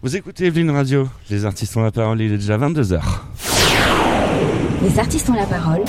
[0.00, 3.00] Vous écoutez Evelyne Radio, les artistes ont la parole, il est déjà 22h.
[4.80, 5.80] Les artistes ont la parole.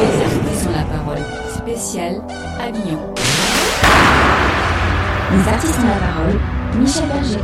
[0.00, 1.18] Les artistes ont la parole.
[1.56, 2.20] Spécial
[2.60, 2.98] Avignon.
[5.30, 6.40] Les artistes ont la parole.
[6.80, 7.38] Michel Berger.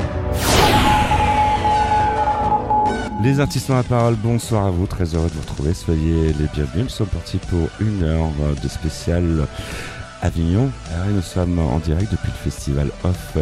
[3.22, 6.46] Les artistes ont la parole, bonsoir à vous, très heureux de vous retrouver, soyez les
[6.52, 6.84] bienvenus.
[6.84, 8.30] Nous sommes partis pour une heure
[8.60, 9.46] de spécial
[10.22, 10.70] Avignon.
[10.94, 13.36] Alors, nous sommes en direct depuis le festival Off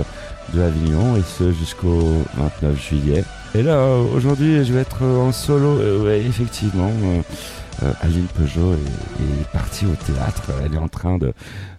[0.54, 3.24] de Avignon et ce jusqu'au 29 juillet.
[3.54, 5.78] Et là, aujourd'hui, je vais être en solo.
[5.80, 7.20] Euh, effectivement, euh,
[7.82, 10.50] euh, Aline Peugeot est, partie au théâtre.
[10.64, 11.32] Elle est en train de,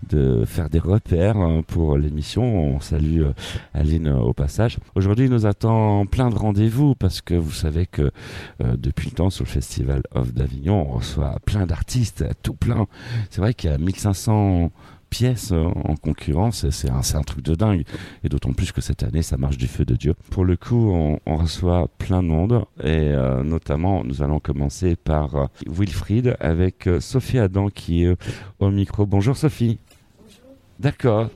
[0.09, 2.43] de faire des repères hein, pour l'émission.
[2.43, 3.33] On salue euh,
[3.73, 4.77] Aline euh, au passage.
[4.95, 8.11] Aujourd'hui, il nous attend plein de rendez-vous parce que vous savez que
[8.59, 12.87] depuis le temps sur le festival Off d'Avignon, on reçoit plein d'artistes, tout plein.
[13.29, 14.71] C'est vrai qu'il y a 1500
[15.09, 17.83] pièces en concurrence, c'est un, un, truc de dingue.
[18.23, 20.13] Et d'autant plus que cette année, ça marche du feu de Dieu.
[20.29, 22.65] Pour le coup, on, on reçoit plein de monde.
[22.83, 28.15] Et euh, notamment, nous allons commencer par euh, Wilfried avec euh, Sophie Adam qui est
[28.59, 29.05] au micro.
[29.05, 29.79] Bonjour Sophie.
[30.17, 30.55] Bonjour.
[30.79, 31.29] D'accord.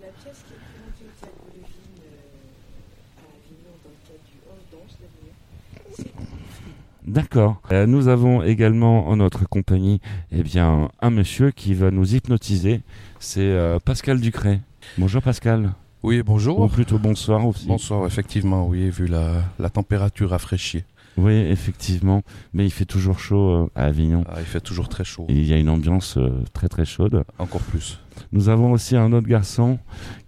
[7.05, 7.61] D'accord.
[7.71, 9.99] Euh, nous avons également en notre compagnie
[10.31, 12.81] eh bien, un monsieur qui va nous hypnotiser.
[13.19, 14.61] C'est euh, Pascal Ducré.
[14.97, 15.73] Bonjour Pascal.
[16.03, 16.59] Oui, bonjour.
[16.59, 17.67] Ou plutôt bonsoir aussi.
[17.67, 20.83] Bonsoir, effectivement, oui, vu la, la température rafraîchie.
[21.17, 22.23] Oui, effectivement.
[22.53, 24.23] Mais il fait toujours chaud euh, à Avignon.
[24.27, 25.25] Ah, il fait toujours très chaud.
[25.29, 27.23] Il y a une ambiance euh, très très chaude.
[27.37, 27.99] Encore plus.
[28.31, 29.79] Nous avons aussi un autre garçon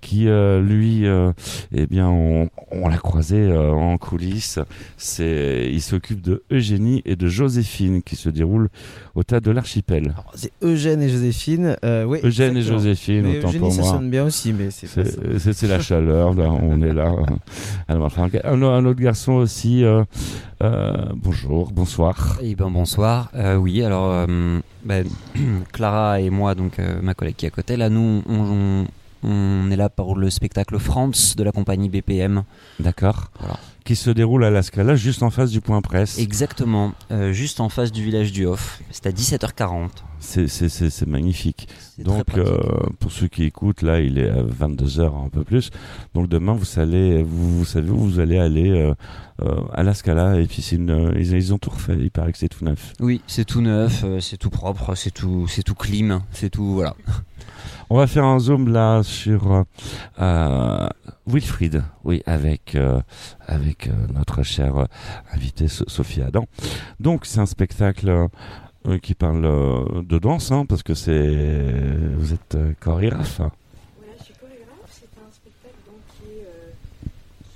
[0.01, 1.31] qui, euh, lui, euh,
[1.73, 4.59] eh bien, on, on l'a croisé euh, en coulisses.
[4.97, 8.69] C'est, il s'occupe de Eugénie et de Joséphine qui se déroulent
[9.15, 10.13] au tas de l'archipel.
[10.35, 11.75] C'est Eugène et Joséphine.
[11.83, 12.79] Euh, oui, Eugène exactement.
[12.79, 13.91] et Joséphine, Mais autant Eugénie, pour ça moi.
[13.91, 14.87] sonne bien aussi, mais c'est.
[15.53, 17.11] C'est, la chaleur, là, on est là.
[17.87, 19.83] Alors, enfin, un, un autre garçon aussi.
[19.83, 20.03] euh,
[20.63, 22.37] euh, bonjour, bonsoir.
[22.41, 23.29] Eh ben bonsoir.
[23.35, 25.05] Euh, oui, alors euh, ben,
[25.73, 28.85] Clara et moi, donc euh, ma collègue qui est à côté, là nous on,
[29.23, 32.43] on, on est là pour le spectacle France de la compagnie BPM.
[32.79, 33.31] D'accord.
[33.39, 33.59] Voilà.
[33.85, 36.17] Qui se déroule à la Scala, juste en face du point presse.
[36.17, 38.81] Exactement, euh, juste en face du village du Hof.
[38.89, 39.89] C'est à 17h40.
[40.19, 41.67] C'est, magnifique.
[41.99, 42.57] Donc, euh,
[42.99, 45.69] pour ceux qui écoutent, là, il est à 22h, un peu plus.
[46.13, 48.93] Donc, demain, vous allez, vous, vous savez où vous allez aller euh,
[49.43, 50.39] euh, à la Scala.
[50.39, 51.97] Et puis, une, ils, ils ont tout refait.
[51.99, 52.93] Il paraît que c'est tout neuf.
[52.99, 56.95] Oui, c'est tout neuf, c'est tout propre, c'est tout, c'est tout clean, c'est tout voilà.
[57.89, 59.63] On va faire un zoom là sur euh,
[60.19, 60.89] euh,
[61.27, 62.99] Wilfried, oui, avec euh,
[63.45, 64.87] avec notre chère
[65.31, 66.45] invitée So- Sophie Adam.
[66.99, 68.27] Donc, c'est un spectacle
[69.01, 69.41] qui parle
[70.05, 71.75] de danse, hein, parce que c'est
[72.17, 73.39] vous êtes chorégraphe.
[73.39, 73.51] hein.
[73.97, 74.89] Voilà, je suis chorégraphe.
[74.89, 76.71] C'est un spectacle donc, qui, est, euh,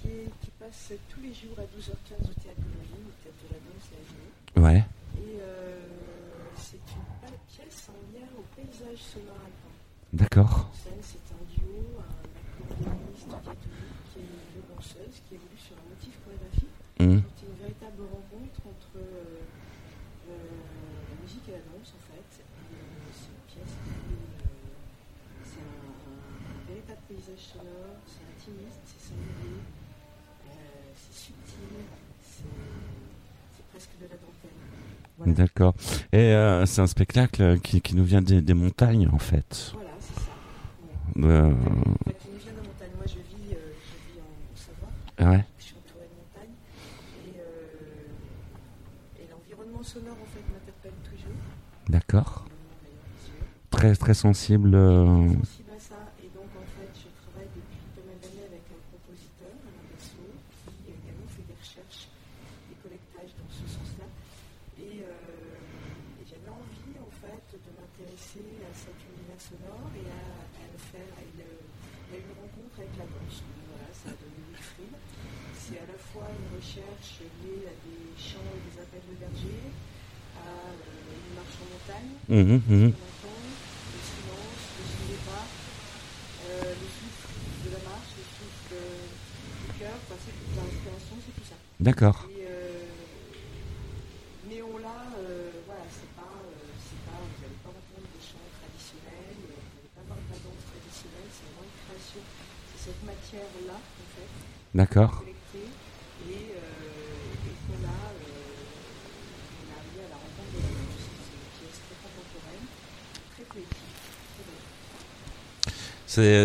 [0.01, 3.41] qui, est- qui passe tous les jours à 12h15 au théâtre de Longines, au théâtre
[3.45, 4.73] de la danse.
[4.73, 4.83] Ouais.
[5.17, 5.79] Et euh,
[6.57, 9.73] c'est une belle pièce en lien au paysage sonore alpin.
[10.13, 10.69] D'accord.
[10.73, 10.89] C'est
[11.33, 13.69] un duo, un accordéoniste catholique
[14.17, 16.75] et une violonceuse qui évolue sur un motif chorégraphique.
[16.99, 17.21] Mhm.
[17.37, 19.45] C'est une véritable rencontre entre euh,
[20.29, 22.29] euh, la musique et la danse en fait.
[22.41, 24.73] Euh, c'est une pièce qui est, euh,
[25.45, 31.85] c'est un, un- véritable paysage sonore, c'est intimiste, c'est singulier, euh, c'est subtil,
[32.25, 32.49] c'est
[33.55, 34.57] c'est presque de la dentelle.
[35.17, 35.73] Voilà, D'accord.
[36.13, 39.71] Et euh, c'est un spectacle qui, qui nous vient des, des montagnes, en fait.
[39.73, 39.88] Voilà,
[41.15, 41.27] c'est ça.
[41.27, 41.41] Ouais.
[41.41, 42.91] En fait, il nous vient de la montagne.
[42.95, 45.31] Moi, je vis, euh, je vis en Savoie.
[45.31, 45.45] ouais.
[45.59, 46.55] Je suis entourée de montagnes.
[47.27, 51.35] Et, euh, et l'environnement sonore, en fait, m'interpelle toujours.
[51.89, 52.45] D'accord.
[53.69, 54.73] Très, très sensible.
[54.75, 55.99] euh, sensible à ça.
[56.23, 60.35] Et donc, en fait, je travaille depuis pas mal d'années avec un compositeur, Alain Dassault,
[60.67, 62.09] qui également fait des recherches,
[62.69, 64.07] des collectages dans ce sens-là.
[64.81, 70.21] Et, euh, et j'avais envie, en fait, de m'intéresser à cet univers sonore et à,
[70.59, 73.37] à le faire à une, à une rencontre avec la danse.
[73.45, 74.93] Donc, Voilà, ça a donné Wilfried.
[75.55, 79.61] C'est à la fois une recherche liée à des chants et des appels de berger,
[80.39, 82.55] à euh, une marche en montagne, mhm, mhm.
[82.55, 82.57] on entend, le silence, le son des pas, euh, le souffle de la marche, le
[82.57, 82.57] souffle euh, du cœur, enfin, c'est toute l'inspiration, c'est tout
[91.49, 91.55] ça.
[91.79, 92.27] D'accord.
[92.29, 92.85] Et, euh,
[94.47, 98.21] mais on l'a, euh, voilà, c'est pas, euh, c'est pas, vous n'allez pas entendre des
[98.21, 102.21] chants traditionnels, euh, vous n'allez pas voir de la danse traditionnelle, c'est vraiment une création,
[102.69, 104.29] c'est cette matière-là, en fait,
[104.77, 105.25] D'accord.
[105.25, 108.29] collectée, et, euh, et qu'on a, euh,
[109.57, 110.99] on est arrivé à la rencontre de la danse.
[110.99, 112.65] C'est une pièce très contemporaine,
[113.33, 113.95] très poétique,
[114.35, 114.67] très belle.
[115.63, 115.99] C'est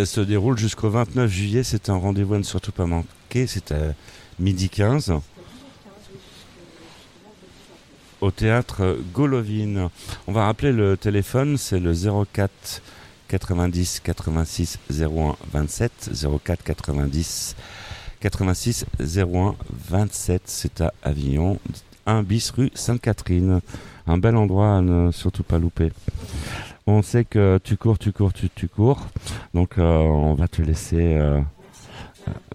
[0.04, 1.62] se déroule jusqu'au 29 juillet.
[1.62, 3.46] C'est un rendez-vous à ne surtout pas manquer.
[3.46, 3.94] C'est à
[4.38, 5.14] midi 15
[8.24, 9.90] au théâtre Golovine.
[10.26, 11.92] On va rappeler le téléphone, c'est le
[12.32, 12.82] 04
[13.28, 16.10] 90 86 01 27
[16.42, 17.56] 04 90
[18.20, 19.54] 86 01
[19.90, 20.42] 27.
[20.46, 21.58] C'est à Avignon,
[22.06, 23.60] 1 bis rue Sainte-Catherine.
[24.06, 25.92] Un bel endroit à ne surtout pas louper.
[26.86, 29.06] On sait que tu cours, tu cours, tu, tu cours.
[29.54, 31.14] Donc euh, on va te laisser.
[31.16, 31.40] Euh,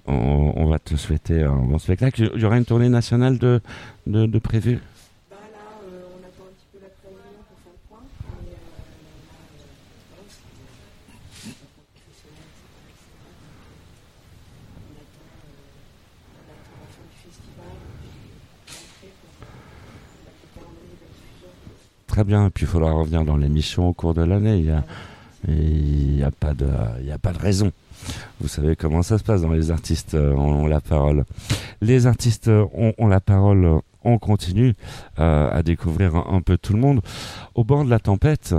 [0.05, 2.31] on, on, va te souhaiter un bon spectacle.
[2.35, 3.59] Il y aura une tournée nationale de,
[4.07, 4.79] de, de prévue
[5.29, 8.01] Bah là, euh, on attend un petit peu la prévision pour faire le point.
[8.45, 8.69] Mais euh,
[9.29, 10.85] là, euh, voilà, c'est euh,
[11.89, 13.33] professionnel, c'est pas excellent.
[14.85, 15.57] On attend, euh,
[16.37, 18.29] on attend la fin du festival et puis
[18.77, 19.57] après pour euh,
[20.25, 21.49] mettre le calendrier de la diffusion.
[22.19, 22.47] Très bien.
[22.47, 24.57] Et puis il faudra revenir dans l'émission au cours de l'année.
[24.57, 24.83] Il y a,
[25.47, 26.67] il y a pas de,
[26.99, 27.71] il y a pas de raison.
[28.41, 31.23] Vous savez comment ça se passe dans les artistes euh, ont la parole.
[31.79, 33.79] Les artistes ont, ont la parole.
[34.03, 34.75] On continue
[35.19, 36.99] euh, à découvrir un, un peu tout le monde.
[37.55, 38.53] Au bord de la tempête,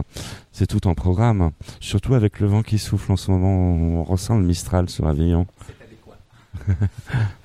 [0.53, 1.51] c'est tout en programme.
[1.81, 5.47] Surtout avec le vent qui souffle en ce moment, on ressent le Mistral sur Avignon.
[5.67, 6.87] C'est adéquat.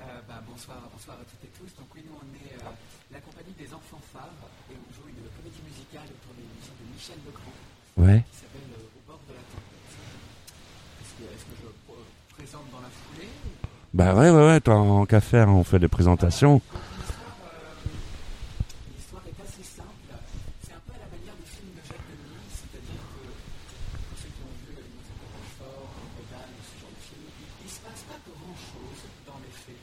[0.00, 1.76] Euh, bah, bonsoir, bonsoir à toutes et tous.
[1.76, 2.68] Donc oui, nous on est euh,
[3.12, 4.32] la compagnie des enfants phares
[4.70, 7.52] et on joue une comédie musicale autour des musiques de Michel Legrand
[7.96, 8.22] Ouais.
[8.30, 9.86] qui s'appelle euh, Au bord de la tempête.
[11.00, 12.04] Est-ce que, est-ce que je euh,
[12.36, 13.28] présente dans la foulée
[13.94, 14.60] Bah ouais, ouais, ouais.
[14.60, 16.60] Tant qu'à faire, on fait des présentations.
[18.92, 20.12] L'histoire est assez simple.
[20.62, 23.24] C'est un peu à la manière du film de Jacques Demy, c'est-à-dire que
[23.96, 24.84] pour ceux qui ont vu les
[25.32, 25.88] Confort,
[26.20, 29.80] Bretagne, ce genre de film, il ne se passe pas grand-chose dans les faits.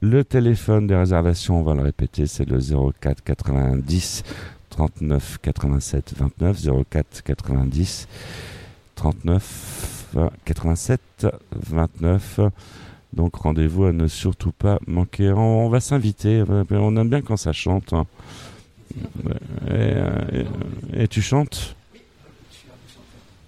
[0.00, 2.58] Le téléphone des réservations, on va le répéter, c'est le
[3.00, 4.22] 04 90
[4.70, 6.60] 39 87 29
[6.90, 8.08] 04 90
[8.94, 11.00] 39 euh, 87
[11.52, 12.40] 29.
[13.14, 15.30] Donc rendez-vous à ne surtout pas manquer.
[15.32, 16.44] On, on va s'inviter.
[16.48, 17.92] euh, On aime bien quand ça chante.
[17.92, 18.06] hein.
[19.66, 20.44] Et, euh,
[20.94, 21.74] et- et tu chantes?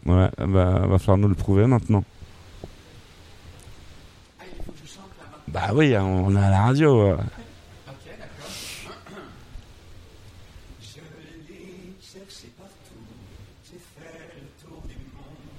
[0.07, 2.05] Ouais, bah, va falloir nous le prouver maintenant.
[4.39, 4.86] Ah, il faut que je chante là maintenant.
[5.49, 7.13] Bah oui, on a la radio.
[7.13, 7.21] Ok,
[8.19, 8.51] d'accord.
[10.81, 11.01] Je
[11.49, 13.07] l'ai cherché partout,
[13.65, 15.55] j'ai fait le tour du monde.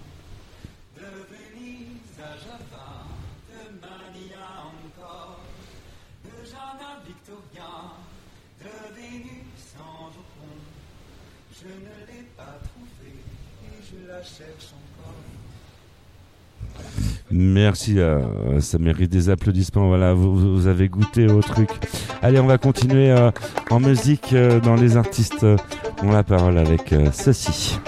[0.96, 3.06] De Venise à Java,
[3.50, 5.40] de Mania encore,
[6.26, 7.74] de à Victoria,
[8.60, 10.52] de Vénus en Japon.
[11.60, 13.24] Je ne l'ai pas trouvée
[13.64, 14.87] et je la cherche encore.
[17.30, 19.88] Merci, euh, ça mérite des applaudissements.
[19.88, 21.70] Voilà, vous, avez goûté au truc.
[22.22, 23.32] Allez, on va continuer euh,
[23.70, 25.46] en musique euh, dans les artistes
[26.04, 27.80] ont la parole avec ceci.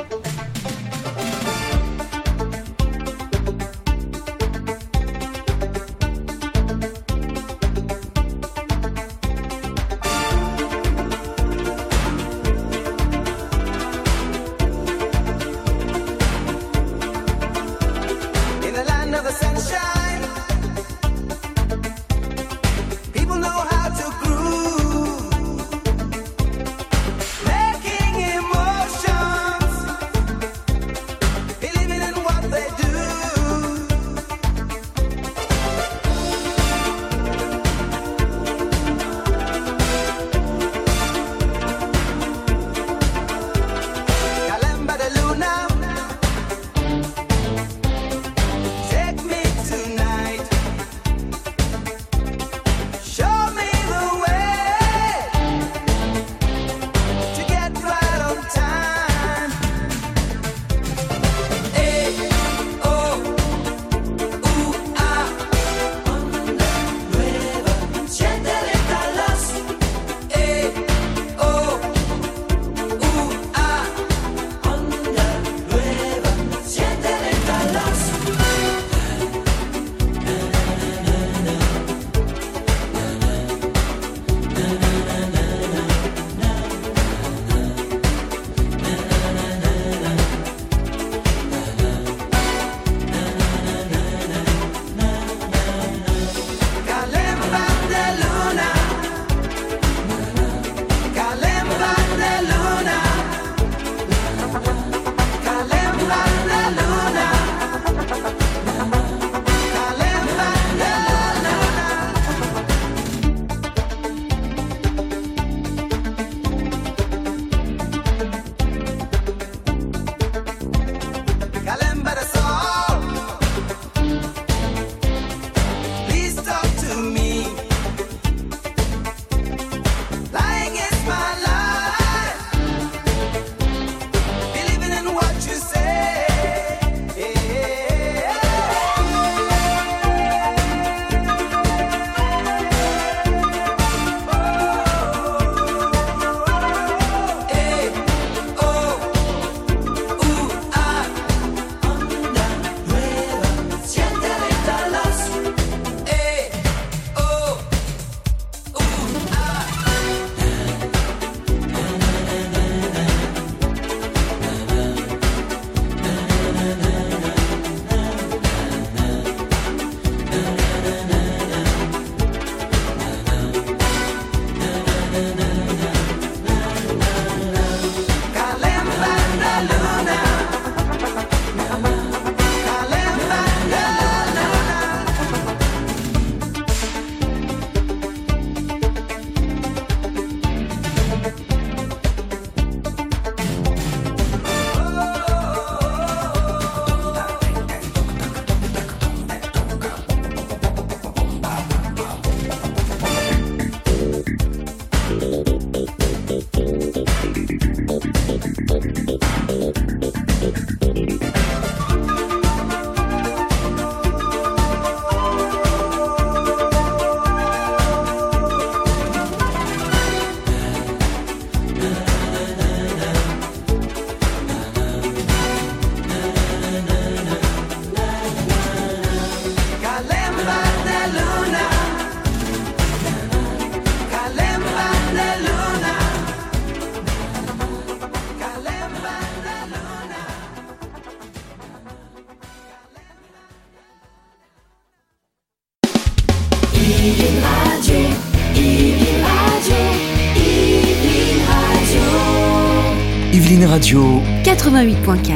[253.66, 255.32] Radio, 88.4.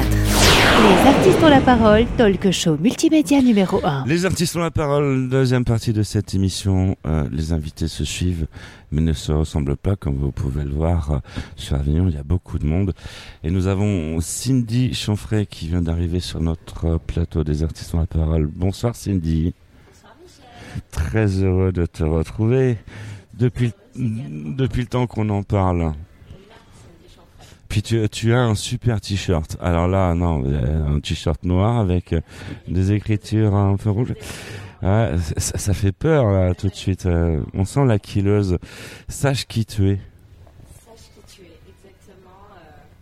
[0.82, 4.06] Les artistes ont la parole, talk show multimédia numéro 1.
[4.08, 6.96] Les artistes ont la parole, deuxième partie de cette émission.
[7.06, 8.48] Euh, les invités se suivent,
[8.92, 11.18] mais ne se ressemblent pas, comme vous pouvez le voir euh,
[11.56, 12.08] sur Avignon.
[12.08, 12.94] Il y a beaucoup de monde.
[13.44, 18.00] Et nous avons Cindy Chanfray qui vient d'arriver sur notre euh, plateau des artistes ont
[18.00, 18.48] la parole.
[18.48, 19.54] Bonsoir Cindy.
[20.92, 22.78] Très heureux de te retrouver.
[23.34, 25.94] Depuis, depuis le temps qu'on en parle.
[27.74, 29.58] Puis tu, tu as un super t-shirt.
[29.60, 32.22] Alors là, non, euh, un t-shirt noir avec euh,
[32.68, 34.14] des écritures un peu rouges.
[34.84, 37.08] Ça, ça fait peur là tout de suite.
[37.08, 38.60] Euh, on sent la killeuse.
[39.08, 39.96] Sache qui tu es.
[40.86, 42.30] Sache qui tu es, exactement.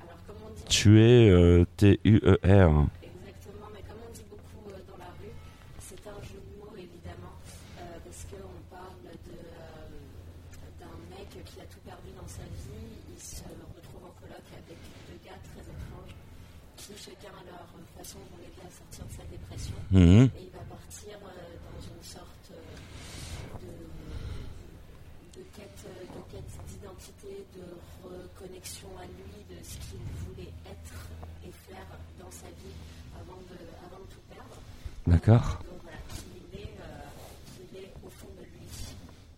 [0.06, 2.40] alors, comme on dit Tu es euh, T-U-E-R.
[2.40, 5.36] exactement, mais comme on dit beaucoup euh, dans la rue,
[5.80, 7.36] c'est un jeu de mots évidemment,
[7.75, 12.94] euh, parce qu'on parle de, euh, d'un mec qui a tout perdu dans sa vie.
[13.10, 14.78] Il se retrouve en coloc avec
[15.10, 16.13] deux gars très étranges
[16.78, 17.66] qui, chacun à leur
[17.98, 19.25] façon, vont l'aider à sortir de sa
[19.91, 20.00] Mhm.
[20.01, 21.27] Et il va partir euh,
[21.67, 22.55] dans une sorte euh,
[25.36, 27.65] de, de quête, euh, de quête d'identité, de
[28.03, 30.98] reconnexion à lui, de ce qu'il voulait être
[31.45, 31.88] et faire
[32.19, 32.75] dans sa vie
[33.19, 34.57] avant de, avant de tout perdre.
[35.07, 35.60] D'accord.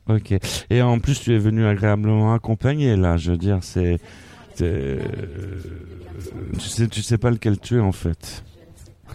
[0.10, 0.34] Ok.
[0.70, 3.16] Et en plus, tu es venu agréablement accompagné là.
[3.18, 4.00] Je veux dire, c'est.
[4.54, 5.00] c'est, euh,
[6.60, 8.44] tu sais, tu sais pas lequel tu es en fait.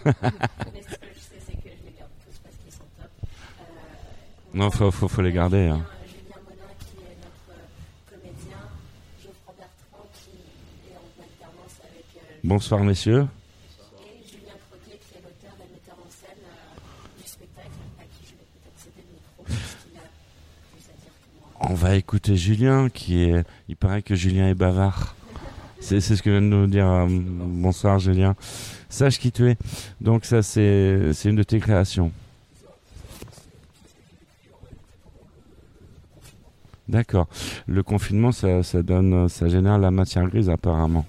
[0.05, 0.29] Je ne sais pas.
[0.73, 3.09] Mais ce que je sais, c'est que je les garde tous parce qu'ils sont top.
[3.21, 3.63] Euh,
[4.53, 5.67] Non, faut, faut, les garder.
[5.67, 5.81] hein.
[12.43, 13.27] Bonsoir messieurs.
[21.61, 23.43] On va écouter Julien qui est.
[23.67, 25.15] Il paraît que Julien est bavard.
[25.81, 26.87] C'est ce que vient de nous dire.
[26.87, 28.35] euh, bonsoir Julien.
[28.89, 29.57] Sache qui tu es.
[30.01, 32.11] Donc ça c'est une de tes créations.
[36.89, 37.27] D'accord.
[37.67, 41.05] Le confinement ça, donne ça génère la matière grise apparemment.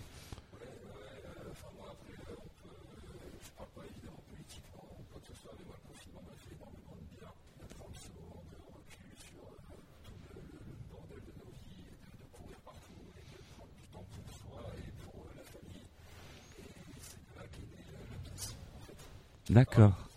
[19.49, 20.10] D'accord.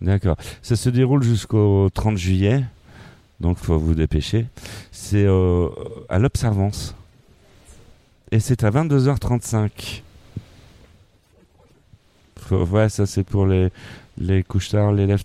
[0.00, 0.36] D'accord.
[0.62, 2.64] Ça se déroule jusqu'au 30 juillet,
[3.40, 4.46] donc faut vous dépêcher.
[4.92, 5.68] C'est euh,
[6.08, 6.94] à l'Observance.
[8.32, 10.02] Et c'est à 22h35.
[12.38, 13.68] Faut- ouais, ça c'est pour les,
[14.18, 15.22] les couches tard, les lève.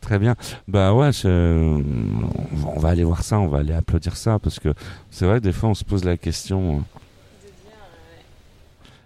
[0.00, 0.36] Très bien.
[0.68, 4.58] Bah ouais, on va- on va aller voir ça, on va aller applaudir ça, parce
[4.60, 4.72] que
[5.10, 6.84] c'est vrai que des fois on se pose la question.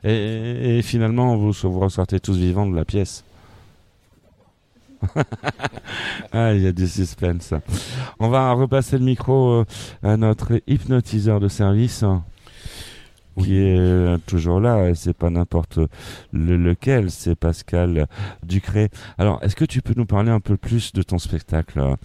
[0.04, 3.24] Et, finalement, vous, vous ressortez tous vivants de la pièce.
[6.32, 7.54] ah, il y a du suspense.
[8.18, 9.64] On va repasser le micro euh,
[10.02, 12.04] à notre hypnotiseur de service.
[13.38, 15.78] Qui est euh, toujours là, et c'est pas n'importe
[16.32, 18.06] le- lequel, c'est Pascal
[18.42, 18.90] Ducré.
[19.16, 21.96] Alors, est-ce que tu peux nous parler un peu plus de ton spectacle, euh,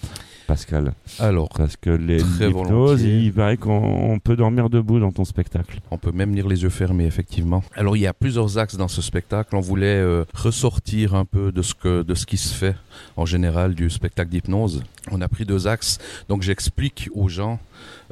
[0.47, 3.71] Pascal Alors, Parce que les- l'hypnose, il paraît qu'on
[4.13, 5.79] on peut dormir debout dans ton spectacle.
[5.91, 7.63] on peut même lire les yeux fermés, effectivement.
[7.75, 9.55] Alors, il y a plusieurs axes dans ce spectacle.
[9.55, 12.75] On voulait euh, ressortir un peu de ce, que, de ce qui se fait
[13.17, 14.81] en général du spectacle d'hypnose.
[15.12, 15.97] On a pris deux axes.
[16.29, 17.60] Donc, j'explique aux gens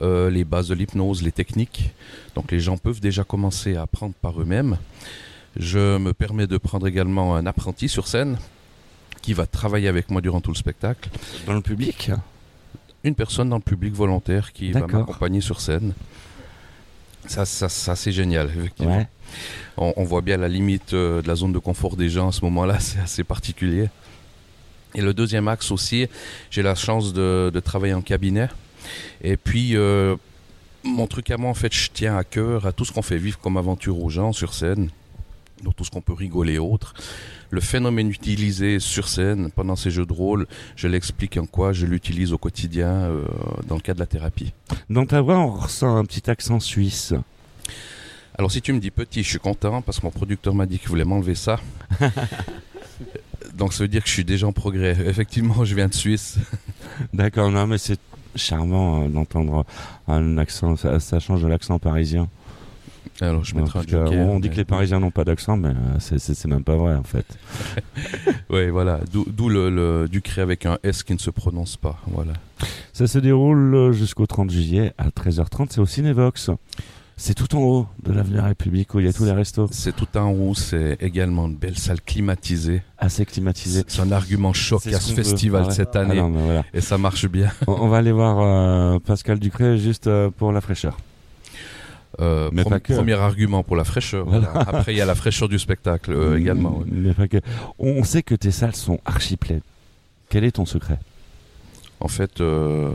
[0.01, 1.91] euh, les bases de l'hypnose, les techniques.
[2.35, 4.77] Donc, les gens peuvent déjà commencer à apprendre par eux-mêmes.
[5.57, 8.37] Je me permets de prendre également un apprenti sur scène
[9.25, 11.09] qui va travailler avec moi durant tout le spectacle.
[11.47, 12.11] Dans le public?
[13.03, 15.93] Une personne dans le public volontaire qui va m'accompagner sur scène.
[17.25, 18.97] Ça, ça, ça c'est génial, effectivement.
[18.97, 19.07] Ouais.
[19.77, 22.31] On, on voit bien la limite euh, de la zone de confort des gens à
[22.31, 23.89] ce moment-là, c'est assez particulier.
[24.93, 26.07] Et le deuxième axe aussi,
[26.51, 28.49] j'ai la chance de, de travailler en cabinet.
[29.23, 30.15] Et puis, euh,
[30.83, 33.17] mon truc à moi, en fait, je tiens à cœur à tout ce qu'on fait
[33.17, 34.91] vivre comme aventure aux gens sur scène,
[35.63, 36.93] donc tout ce qu'on peut rigoler et autres.
[37.49, 41.85] Le phénomène utilisé sur scène pendant ces jeux de rôle, je l'explique en quoi je
[41.85, 43.23] l'utilise au quotidien euh,
[43.67, 44.53] dans le cadre de la thérapie.
[44.89, 47.13] Dans ta voix, on ressent un petit accent suisse.
[48.37, 50.77] Alors si tu me dis petit, je suis content parce que mon producteur m'a dit
[50.77, 51.59] qu'il voulait m'enlever ça.
[53.53, 54.97] Donc ça veut dire que je suis déjà en progrès.
[55.05, 56.37] Effectivement, je viens de Suisse.
[57.13, 57.99] D'accord, non, mais c'est
[58.35, 59.65] charmant euh, d'entendre
[60.07, 62.27] un accent, ça, ça change de l'accent parisien.
[63.21, 64.27] Alors je mettrai un Parce que, joker.
[64.29, 67.03] on dit que les Parisiens n'ont pas d'accent, mais euh, c'est- même pas vrai en
[67.03, 67.25] fait.
[68.49, 68.99] Ouais, voilà.
[69.11, 71.99] D'où le, le Ducré avec un S qui ne se prononce pas.
[72.07, 72.33] Voilà.
[72.93, 75.67] Ça se déroule euh, jusqu'au 30 juillet à 13h30.
[75.71, 76.51] C'est au Cinévox.
[77.17, 79.67] C'est tout en haut de l'avenue République où il y a tous les restos.
[79.71, 80.53] C'est tout en haut.
[80.53, 82.81] C'est également une belle salle climatisée.
[82.97, 83.83] Assez climatisé.
[83.87, 85.15] C'est un argument choc à ce veut.
[85.23, 86.15] festival Ah cette Ah année.
[86.17, 86.65] non, mais voilà.
[86.73, 87.51] Et ça marche bien.
[87.67, 90.97] on, on va aller voir euh, Pascal Ducré juste euh, pour la fraîcheur.
[92.21, 92.79] Euh, Mais prom-.
[92.79, 94.25] Premier argument pour la fraîcheur.
[94.27, 94.51] Voilà.
[94.53, 96.77] Après, il y a la fraîcheur du spectacle euh, également.
[96.79, 96.85] ouais.
[96.89, 97.37] Mais pas que.
[97.79, 99.61] On sait que tes salles sont archi pleines.
[100.29, 100.97] Quel est ton secret?
[101.99, 102.91] En fait, euh,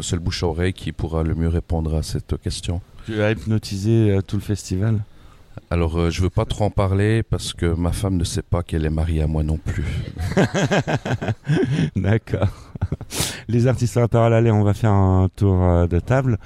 [0.00, 2.80] c'est le bouche à oreille qui pourra le mieux répondre à cette question.
[3.06, 4.98] Tu as hypnotisé euh, tout le festival?
[5.70, 8.62] Alors, euh, je veux pas trop en parler parce que ma femme ne sait pas
[8.62, 9.84] qu'elle est mariée à moi non plus.
[11.96, 12.48] D'accord.
[13.48, 16.38] Les artistes à la parole, allez, on va faire un tour euh, de table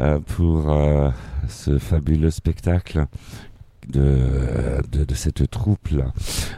[0.00, 0.70] euh, pour
[1.48, 3.06] ce fabuleux spectacle
[3.88, 6.12] de, de, de cette troupe là,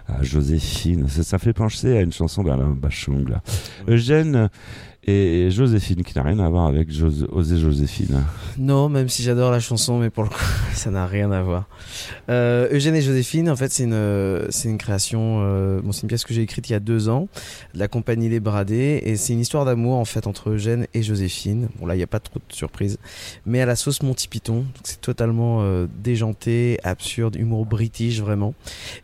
[0.07, 1.09] à Joséphine.
[1.09, 3.29] Ça, ça fait penser à une chanson d'Alain Bachung.
[3.29, 3.43] Là.
[3.87, 4.49] Eugène
[5.11, 8.23] et Joséphine, qui n'a rien à voir avec Jos- Osée Joséphine.
[8.59, 10.37] Non, même si j'adore la chanson, mais pour le coup,
[10.75, 11.67] ça n'a rien à voir.
[12.29, 15.39] Euh, Eugène et Joséphine, en fait, c'est une, c'est une création.
[15.43, 17.29] euh, c'est une pièce que j'ai écrite il y a deux ans,
[17.75, 21.03] de la compagnie Les Bradés, et c'est une histoire d'amour en fait entre Eugène et
[21.03, 21.69] Joséphine.
[21.81, 22.99] Bon, là, il n'y a pas trop de surprises,
[23.47, 28.55] mais à la sauce Monty Python, c'est totalement euh, déjanté, absurde, humour british vraiment,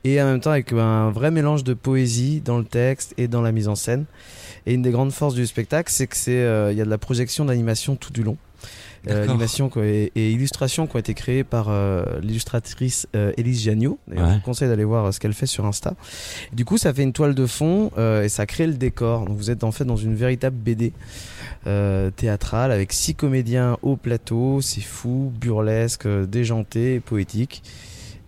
[0.05, 3.41] et en même temps avec un vrai mélange de poésie dans le texte et dans
[3.43, 4.05] la mise en scène.
[4.67, 6.91] Et une des grandes forces du spectacle, c'est que c'est euh, il y a de
[6.91, 8.37] la projection d'animation tout du long.
[9.11, 14.17] Euh, animation quoi, et, et illustrations qui ont été créées par euh, l'illustratrice euh, Ouais.
[14.17, 15.95] Je vous conseille d'aller voir euh, ce qu'elle fait sur Insta.
[16.53, 19.27] Du coup, ça fait une toile de fond et ça crée le décor.
[19.27, 20.93] Donc, vous êtes en fait dans une véritable BD
[22.17, 24.61] théâtrale avec six comédiens au plateau.
[24.61, 27.63] C'est fou, burlesque, déjanté poétique.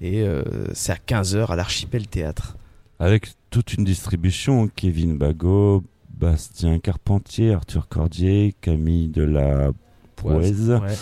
[0.02, 0.24] Et
[0.72, 2.56] c'est à 15h à l'Archipel Théâtre.
[2.98, 5.84] Avec toute une distribution, Kevin Bagot,
[6.16, 9.70] Bastien Carpentier, Arthur Cordier, Camille de la
[10.16, 10.94] Poise, Ouais.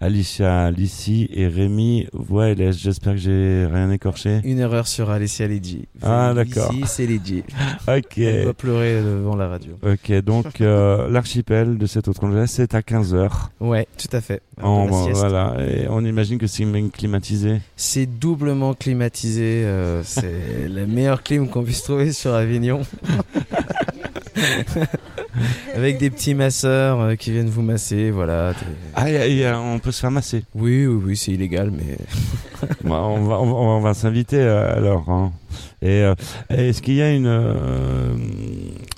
[0.00, 2.72] Alicia Lissi et Rémi Voiles.
[2.72, 4.40] J'espère que j'ai rien écorché.
[4.42, 5.86] Une erreur sur Alessia Lidji.
[6.02, 6.72] Ah, d'accord.
[6.72, 7.42] Ici, c'est Lidji.
[7.88, 8.16] Ok.
[8.18, 9.74] Elle doit pleurer devant la radio.
[9.82, 13.30] Ok, donc euh, l'archipel de cet autre anglais, c'est à 15h.
[13.60, 14.40] Ouais, tout à fait.
[14.58, 15.10] Sieste.
[15.18, 17.60] voilà, et on imagine que c'est même climatisé.
[17.76, 19.62] C'est doublement climatisé.
[19.64, 22.80] euh, c'est la meilleure clim qu'on puisse trouver sur Avignon.
[25.74, 28.52] Avec des petits masseurs euh, qui viennent vous masser, voilà.
[28.94, 30.44] Ah, a- y a- on peut se faire masser.
[30.54, 31.96] Oui, oui, oui, c'est illégal, mais
[32.84, 35.08] Bah, on va, on va, on va s'inviter euh, alors.
[35.10, 35.32] hein.
[35.82, 36.14] Et euh,
[36.50, 38.14] est-ce qu'il y a une euh,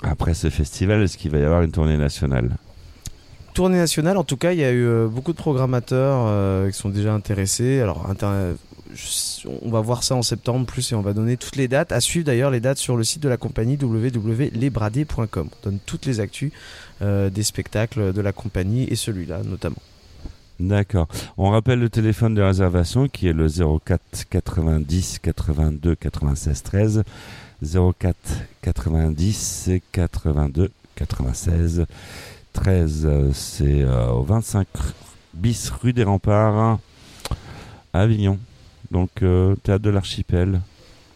[0.03, 2.51] après ce festival, est-ce qu'il va y avoir une tournée nationale?
[3.53, 4.17] Tournée nationale.
[4.17, 7.13] En tout cas, il y a eu euh, beaucoup de programmateurs euh, qui sont déjà
[7.13, 7.79] intéressés.
[7.81, 8.53] Alors, inter-
[9.63, 11.91] on va voir ça en septembre plus et on va donner toutes les dates.
[11.91, 15.49] À suivre d'ailleurs les dates sur le site de la compagnie www.lesbradiers.com.
[15.51, 16.51] On donne toutes les actus
[17.01, 19.81] euh, des spectacles de la compagnie et celui-là notamment.
[20.59, 21.07] D'accord.
[21.37, 27.03] On rappelle le téléphone de réservation qui est le 04 90 82 96 13.
[27.63, 28.15] 04
[28.61, 31.85] 90 82 96
[32.53, 33.05] 13.
[33.05, 34.67] Euh, C'est euh, au 25
[35.33, 36.79] bis rue des Remparts
[37.93, 38.39] à Avignon.
[38.91, 40.61] Donc euh, théâtre de l'archipel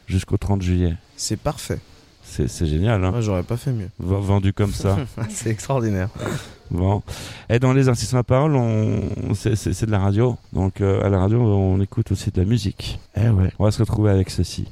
[0.07, 0.95] jusqu'au 30 juillet.
[1.15, 1.79] C'est parfait.
[2.23, 3.89] C'est génial, hein Moi, j'aurais pas fait mieux.
[3.99, 4.97] V- Vendu comme ça.
[5.29, 6.07] c'est extraordinaire.
[6.69, 7.01] Bon.
[7.49, 9.33] Et dans les artistes à la parole, on...
[9.33, 10.37] c'est de la radio.
[10.53, 12.99] Donc euh, à la radio, on écoute aussi de la musique.
[13.17, 13.51] Eh ouais.
[13.59, 14.65] On va se retrouver avec ceci.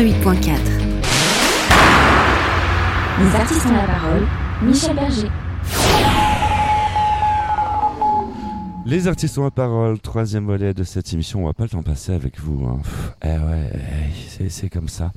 [0.00, 0.56] 88.4.
[3.20, 4.26] Les artistes ont la parole.
[4.62, 5.28] Michel Berger.
[8.86, 11.42] Les artistes ont la parole, troisième volet de cette émission.
[11.42, 12.64] On va pas le temps passer avec vous.
[12.66, 12.78] hein.
[12.82, 13.70] Pff, Eh ouais,
[14.40, 15.12] eh, c'est- comme ça.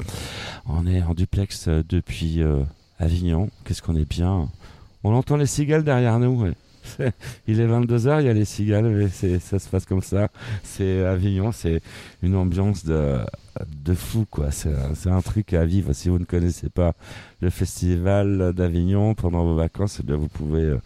[0.67, 2.59] On est en duplex euh, depuis euh,
[2.99, 3.49] Avignon.
[3.63, 4.49] Qu'est-ce qu'on est bien.
[5.05, 6.41] On entend les cigales derrière nous.
[6.43, 6.51] ouais.
[7.47, 9.07] Il est 22h, il y a les cigales, mais
[9.39, 10.29] ça se passe comme ça.
[10.63, 11.81] C'est Avignon, c'est
[12.21, 13.19] une ambiance de,
[13.83, 14.51] de fou, quoi.
[14.51, 15.93] C'est un- un truc à vivre.
[15.93, 16.93] Si vous ne connaissez pas
[17.41, 20.77] le festival d'Avignon pendant vos vacances, eh bien, vous pouvez euh,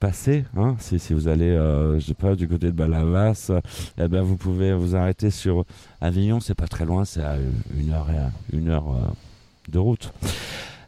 [0.00, 0.44] passer.
[0.56, 3.50] Hein, si, si vous allez, euh, je sais pas, du côté de Balavas,
[3.98, 5.64] eh vous pouvez vous arrêter sur
[6.00, 6.40] Avignon.
[6.40, 7.36] C'est pas très loin, c'est à
[7.78, 9.08] une heure, et- une heure euh,
[9.70, 10.12] de route.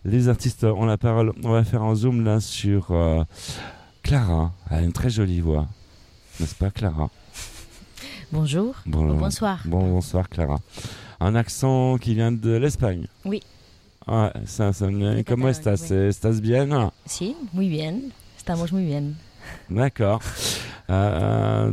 [0.05, 1.33] Les artistes ont la parole.
[1.45, 2.91] On va faire un zoom là sur
[4.03, 4.53] Clara.
[4.69, 5.67] A une très jolie voix.
[6.39, 7.11] N'est-ce pas, Clara?
[8.33, 8.75] Bonjour.
[8.87, 9.61] Bon- bonsoir.
[9.65, 10.59] Bon, bonsoir, Clara.
[11.21, 13.07] Un accent qui vient de l'Espagne.
[13.25, 13.43] Oui.
[14.07, 15.91] Ouais, ça, ça me- ¿Cómo catalán, estás?
[15.91, 16.91] ¿Estás bien?
[17.07, 18.11] Sí, muy bien.
[18.39, 19.15] Estamos muy bien.
[19.69, 20.21] D'accord.
[20.89, 21.73] Euh,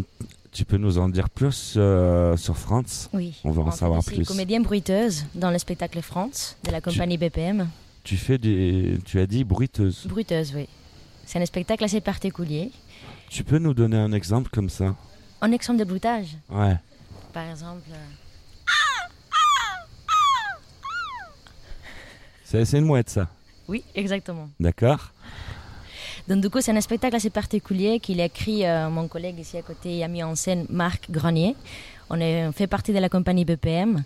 [0.51, 3.09] tu peux nous en dire plus euh, sur France?
[3.13, 3.35] Oui.
[3.45, 4.25] On va en En fait, savoir je suis plus.
[4.27, 7.67] comédienne bruiteuse dans le spectacle France de la compagnie BPM.
[8.03, 10.05] Tu fais des, tu as dit bruiteuse.
[10.07, 10.67] Bruiteuse, oui.
[11.27, 12.71] C'est un spectacle assez particulier.
[13.29, 14.95] Tu peux nous donner un exemple comme ça
[15.41, 16.77] Un exemple de bruitage, Ouais.
[17.33, 17.83] par exemple.
[17.91, 17.95] euh,
[22.43, 23.27] C'est c'est une mouette ça.
[23.67, 24.49] Oui, exactement.
[24.59, 25.11] D'accord.
[26.29, 29.57] Donc du coup, c'est un spectacle assez particulier qu'il a écrit euh, mon collègue ici
[29.57, 31.55] à côté et a mis en scène Marc Grenier.
[32.09, 34.03] On, est, on fait partie de la compagnie BPM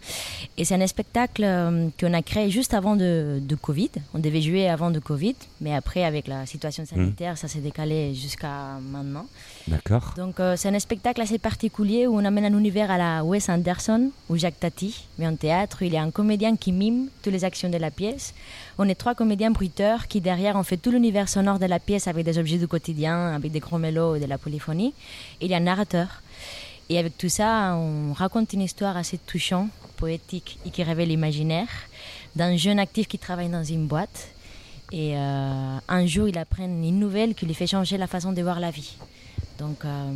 [0.57, 3.91] et c'est un spectacle euh, qu'on a créé juste avant de, de Covid.
[4.13, 8.13] On devait jouer avant de Covid, mais après avec la situation sanitaire, ça s'est décalé
[8.15, 9.27] jusqu'à maintenant.
[9.67, 10.13] D'accord.
[10.17, 13.49] Donc euh, c'est un spectacle assez particulier où on amène un univers à la Wes
[13.49, 17.33] Anderson ou Jacques Tati, mais en théâtre, il y a un comédien qui mime toutes
[17.33, 18.33] les actions de la pièce.
[18.77, 22.07] On est trois comédiens bruiteurs qui derrière on fait tout l'univers sonore de la pièce
[22.07, 24.93] avec des objets du quotidien, avec des gros mélos et de la polyphonie.
[25.39, 26.21] Et il y a un narrateur.
[26.91, 31.69] Et avec tout ça, on raconte une histoire assez touchante, poétique et qui révèle l'imaginaire
[32.35, 34.27] d'un jeune actif qui travaille dans une boîte.
[34.91, 38.41] Et euh, un jour, il apprend une nouvelle qui lui fait changer la façon de
[38.41, 38.97] voir la vie.
[39.57, 40.11] Donc, euh,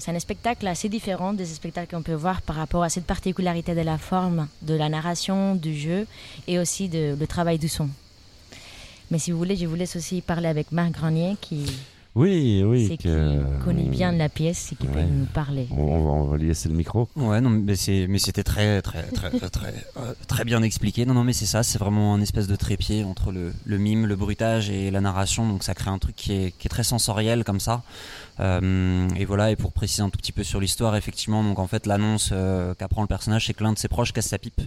[0.00, 3.76] c'est un spectacle assez différent des spectacles qu'on peut voir par rapport à cette particularité
[3.76, 6.08] de la forme, de la narration, du jeu
[6.48, 7.88] et aussi de, le travail du son.
[9.12, 11.66] Mais si vous voulez, je vous laisse aussi parler avec Marc Granier qui,
[12.16, 12.86] Oui, oui.
[12.88, 15.68] c'est qui que- connaît bien la pièce et qui peut nous parler.
[15.70, 17.08] On, on va, on va lui laisser le micro.
[17.14, 21.04] Ouais, non, mais c'est, mais c'était très, très, très, très, très, euh, très bien expliqué.
[21.04, 24.06] Non, non, mais c'est ça, c'est vraiment un espèce de trépied entre le, le mime,
[24.06, 25.46] le bruitage et la narration.
[25.46, 27.82] Donc ça crée un truc qui est, qui est très sensoriel comme ça.
[28.40, 31.66] Euh, et voilà, et pour préciser un tout petit peu sur l'histoire, effectivement, donc en
[31.66, 34.60] fait l'annonce euh, qu'apprend le personnage, c'est que l'un de ses proches casse sa pipe,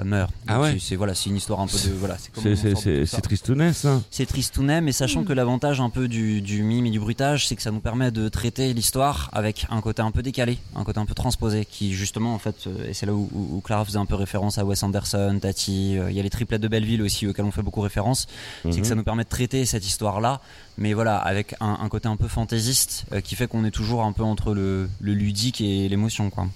[0.00, 0.32] euh, meurt.
[0.48, 0.76] Ah ouais.
[0.80, 4.00] c'est, voilà, c'est une histoire un peu de voilà, c'est tristounet, ça.
[4.10, 5.26] C'est tristounet, mais sachant Hmm.
[5.26, 8.10] que l'avantage un peu du, du mime et du bruitage, c'est que ça nous permet
[8.10, 11.94] de traiter l'histoire avec un côté un peu décalé, un côté un peu transposé, qui
[11.94, 14.58] justement, en fait, euh, et c'est là où, où- où Clara faisait un peu référence
[14.58, 17.52] à Wes Anderson, Tati, euh, il y a les triplettes de Belleville aussi auxquels on
[17.52, 18.26] fait beaucoup référence,
[18.64, 18.80] c'est Mhm.
[18.80, 20.40] que ça nous permet de traiter cette histoire-là,
[20.78, 24.02] mais voilà, avec un, un côté un peu fantaisiste, euh, qui fait qu'on est toujours
[24.04, 26.48] un peu entre le, le ludique et l'émotion, quoi.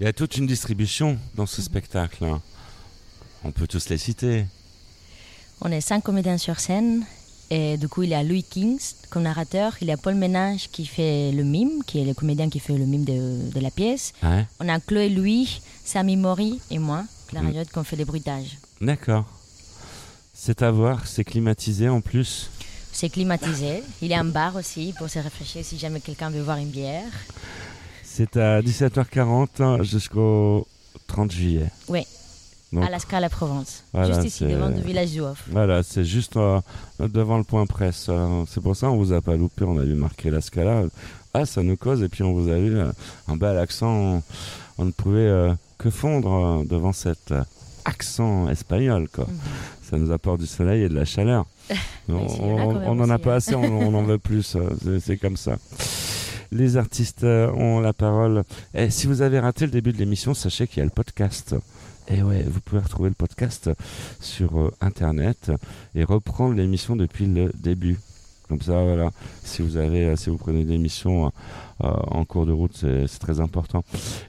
[0.00, 2.24] Il y a toute une distribution dans ce spectacle.
[2.24, 2.40] hein.
[3.44, 4.46] On peut tous les citer.
[5.60, 7.04] On est cinq comédiens sur scène.
[7.50, 8.80] Et du coup, il y a Louis Kings
[9.10, 9.74] comme narrateur.
[9.82, 12.76] Il y a Paul Ménage qui fait le mime, qui est le comédien qui fait
[12.76, 14.14] le mime de, de la pièce.
[14.22, 14.46] Ouais.
[14.60, 17.52] On a Chloé Louis, Samy Mori et moi, Clara Mm.
[17.54, 18.58] Yotte, qui ont fait les bruitages.
[18.80, 19.26] D'accord.
[20.32, 22.50] C'est à voir, c'est climatisé en plus.
[22.94, 23.82] C'est climatisé.
[24.02, 26.70] Il y a un bar aussi pour se réfléchir si jamais quelqu'un veut boire une
[26.70, 27.10] bière.
[28.04, 30.66] C'est à 17h40 hein, jusqu'au
[31.08, 31.66] 30 juillet.
[31.88, 32.06] Oui,
[32.72, 33.82] Donc, à la Scala Provence.
[33.92, 35.42] Voilà, Juste ici, devant le village du Off.
[35.50, 36.60] Voilà, c'est juste euh,
[37.00, 38.06] devant le point presse.
[38.08, 40.84] euh, c'est pour ça on vous a pas loupé, on a vu marquer la Scala.
[41.34, 42.92] Ah, ça nous cause, et puis on vous a vu euh,
[43.26, 43.88] un bel accent.
[43.92, 44.22] On,
[44.78, 47.34] on ne pouvait euh, que fondre devant cet
[47.84, 49.24] accent espagnol, quoi.
[49.26, 49.38] Mhm.
[49.90, 51.44] Ça nous apporte du soleil et de la chaleur.
[52.08, 54.56] a on- quand même on en a pas assez, on, on en veut plus.
[54.56, 55.56] euh, c'est- comme ça.
[56.52, 58.44] Les artistes euh, ont la parole.
[58.74, 61.54] Et si vous avez raté le début de l'émission, sachez qu'il y a le podcast.
[62.08, 63.70] Et ouais, vous pouvez retrouver le podcast
[64.20, 65.50] sur euh, internet
[65.94, 67.98] et reprendre l'émission depuis le début.
[68.48, 69.10] Comme ça, voilà.
[69.42, 71.32] Si vous avez, si vous prenez l'émission
[71.82, 73.82] euh, en cours de route, c'est c'est très important.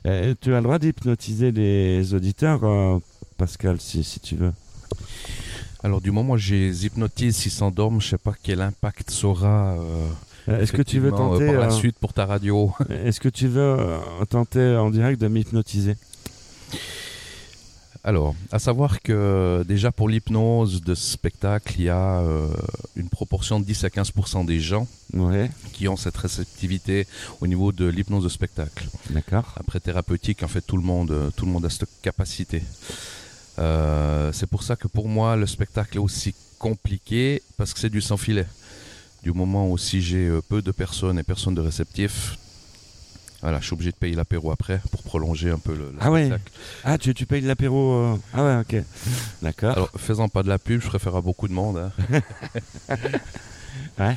[0.05, 2.97] Et tu as le droit d'hypnotiser les auditeurs, euh,
[3.37, 4.53] Pascal, si, si tu veux.
[5.85, 9.27] Alors du moment où je les hypnotise, s'ils s'endorment, je sais pas quel impact ça
[9.27, 9.73] aura.
[9.73, 10.07] euh,
[10.47, 12.71] Euh, Est-ce que tu veux effectivement, euh, tenter par la suite pour ta radio?
[12.89, 13.77] Est-ce que tu veux
[14.29, 15.95] tenter en direct de m'hypnotiser?
[18.03, 22.47] Alors, à savoir que déjà pour l'hypnose de ce spectacle, il y a euh,
[22.95, 27.07] une proportion de 10 à 15% des gens Ouais, qui ont cette réceptivité
[27.41, 28.87] au niveau de l'hypnose de spectacle.
[29.11, 29.55] d'accord.
[29.59, 32.61] Après thérapeutique, en fait, tout le monde, tout le monde a cette capacité.
[33.59, 37.89] Euh, c'est pour ça que pour moi, le spectacle est aussi compliqué parce que c'est
[37.89, 38.45] du sans filet.
[39.23, 42.37] Du moment où si j'ai euh, peu de personnes et personne de réceptifs,
[43.41, 46.11] voilà, je suis obligé de payer l'apéro après pour prolonger un peu le, le Ah
[46.11, 46.25] ouais.
[46.27, 46.51] spectacle.
[46.83, 48.83] Ah, tu, tu payes l'apéro euh, Ah ouais, ok.
[49.41, 49.71] D'accord.
[49.71, 51.77] Alors, faisant pas de la pub, je préfère à beaucoup de monde.
[52.09, 52.21] hein.
[53.99, 54.15] Ouais.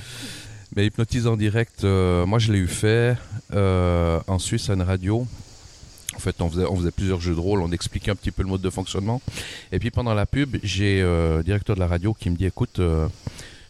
[0.77, 3.16] Mais hypnotise en direct, euh, moi je l'ai eu fait
[3.53, 5.27] en Suisse à une radio.
[6.18, 8.42] En fait, on faisait, on faisait plusieurs jeux de rôle, on expliquait un petit peu
[8.42, 9.22] le mode de fonctionnement.
[9.70, 12.44] Et puis pendant la pub, j'ai euh, le directeur de la radio qui me dit
[12.46, 13.07] écoute, euh,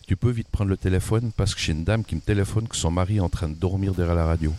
[0.06, 2.74] tu peux vite prendre le téléphone parce que j'ai une dame qui me téléphone que
[2.74, 4.54] son mari est en train de dormir derrière la radio.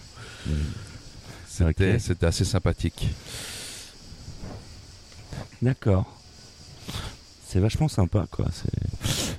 [1.47, 1.99] C'était Ok.
[1.99, 3.07] c'était assez sympathique.
[5.63, 6.05] D'accord.
[7.47, 8.45] C'est vachement sympa, quoi.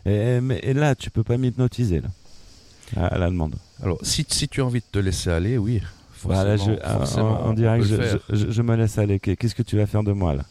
[0.04, 2.08] Et, mais, et là, tu peux pas m'hypnotiser, là.
[2.96, 3.54] À, à la demande.
[3.80, 5.80] Alors, si, si tu as envie de te laisser aller, oui.
[6.22, 7.84] Voilà, je, forcément, on peut le
[8.30, 9.18] je, je- je me laisse aller.
[9.18, 10.42] Qu'est-ce que tu vas faire de moi, là?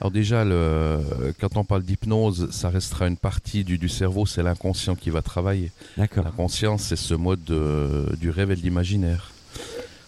[0.00, 1.00] Alors déjà, le,
[1.40, 5.22] quand on parle d'hypnose, ça restera une partie du, du cerveau, c'est l'inconscient qui va
[5.22, 5.70] travailler.
[5.96, 6.24] D'accord.
[6.24, 9.30] L'inconscient, c'est ce mode de- du rêve et de l'imaginaire.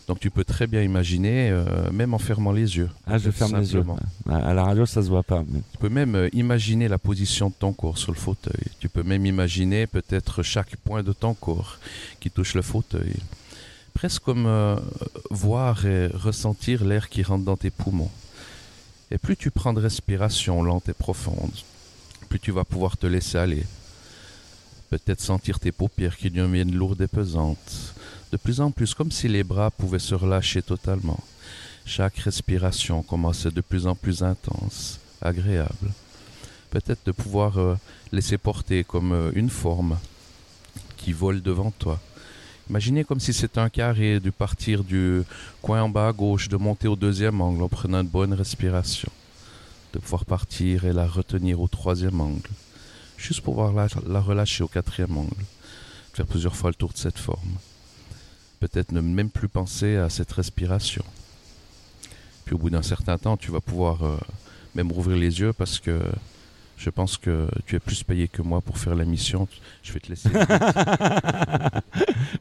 [0.06, 2.88] Donc tu peux très bien imaginer, euh, même en fermant les yeux.
[3.06, 3.80] Ah, je ferme les yeux.
[3.84, 3.98] Simplement.
[4.28, 5.44] À, à la radio, ça se voit pas.
[5.46, 8.64] mais- Tu peux même euh, imaginer la position de ton corps sur le fauteuil.
[8.80, 11.78] Tu peux même imaginer peut-être chaque point de ton corps
[12.20, 13.16] qui touche le fauteuil.
[13.98, 14.76] Presque comme euh,
[15.28, 18.12] voir et ressentir l'air qui rentre dans tes poumons.
[19.10, 21.50] Et plus tu prends de respiration lente et profonde,
[22.28, 23.66] plus tu vas pouvoir te laisser aller.
[24.88, 27.92] Peut-être sentir tes paupières qui deviennent lourdes et pesantes.
[28.30, 31.18] De plus en plus, comme si les bras pouvaient se relâcher totalement.
[31.84, 35.90] Chaque respiration commençait de plus en plus intense, agréable.
[36.70, 37.74] Peut-être de pouvoir euh,
[38.12, 39.98] laisser porter comme euh, une forme
[40.96, 41.98] qui vole devant toi,
[42.70, 45.22] Imaginez comme si c'était un carré, de partir du
[45.62, 49.10] coin en bas à gauche, de monter au deuxième angle en prenant une bonne respiration,
[49.94, 52.50] de pouvoir partir et la retenir au troisième angle,
[53.16, 55.44] juste pour pouvoir la, relâcher au quatrième angle,
[56.12, 57.56] faire plusieurs fois le tour de cette forme.
[58.60, 61.04] Peut-être ne même plus penser à cette respiration.
[62.44, 64.18] Puis au bout d'un certain temps, tu vas pouvoir euh,
[64.74, 66.02] même rouvrir les yeux parce que
[66.78, 69.46] je pense que tu es plus payé que moi pour faire la mission.
[69.82, 70.30] Je vais te laisser.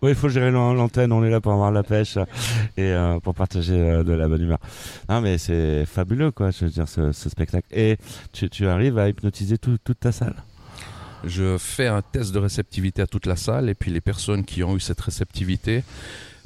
[0.02, 2.18] Oui, il faut gérer l'an- l'antenne, on est là pour avoir la pêche
[2.78, 4.60] et euh, pour partager euh, de la bonne humeur.
[5.10, 7.66] Non, mais c'est fabuleux, quoi, je veux dire, ce, ce spectacle.
[7.72, 7.98] Et
[8.32, 10.36] tu, tu arrives à hypnotiser tout- toute ta salle?
[11.24, 14.64] Je fais un test de réceptivité à toute la salle et puis les personnes qui
[14.64, 15.84] ont eu cette réceptivité,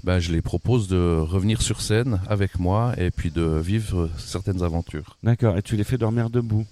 [0.06, 4.64] ben, je les propose de revenir sur scène avec moi et puis de vivre certaines
[4.64, 5.18] aventures.
[5.24, 6.66] D'accord, et tu les fais dormir debout?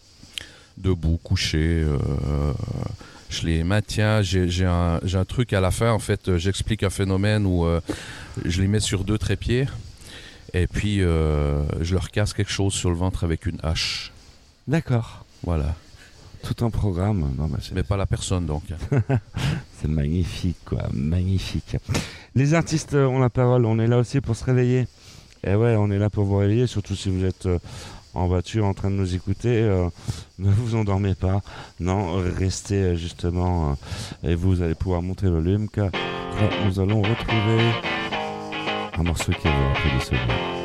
[0.79, 1.97] Debout, couché, euh,
[3.29, 4.21] je les maintiens.
[4.21, 7.65] J'ai un, j'ai un truc à la fin, en fait, euh, j'explique un phénomène où
[7.65, 7.79] euh,
[8.43, 9.67] je les mets sur deux trépieds
[10.53, 14.11] et puis euh, je leur casse quelque chose sur le ventre avec une hache.
[14.67, 15.25] D'accord.
[15.43, 15.75] Voilà.
[16.43, 17.33] Tout un programme.
[17.37, 18.63] Non, bah, Mais pas la personne donc.
[19.81, 21.77] C'est magnifique, quoi, magnifique.
[22.35, 24.87] Les artistes ont la parole, on est là aussi pour se réveiller.
[25.43, 27.47] Et ouais, on est là pour vous réveiller, surtout si vous êtes
[28.13, 29.61] en voiture en train de nous écouter.
[29.61, 29.89] euh,
[30.39, 31.41] ne vous endormez pas,
[31.79, 33.77] non, restez euh, justement,
[34.23, 35.89] euh, et vous allez pouvoir monter le volume, car
[36.65, 37.71] nous allons retrouver
[38.97, 40.58] un morceau qui va vous rappeler des.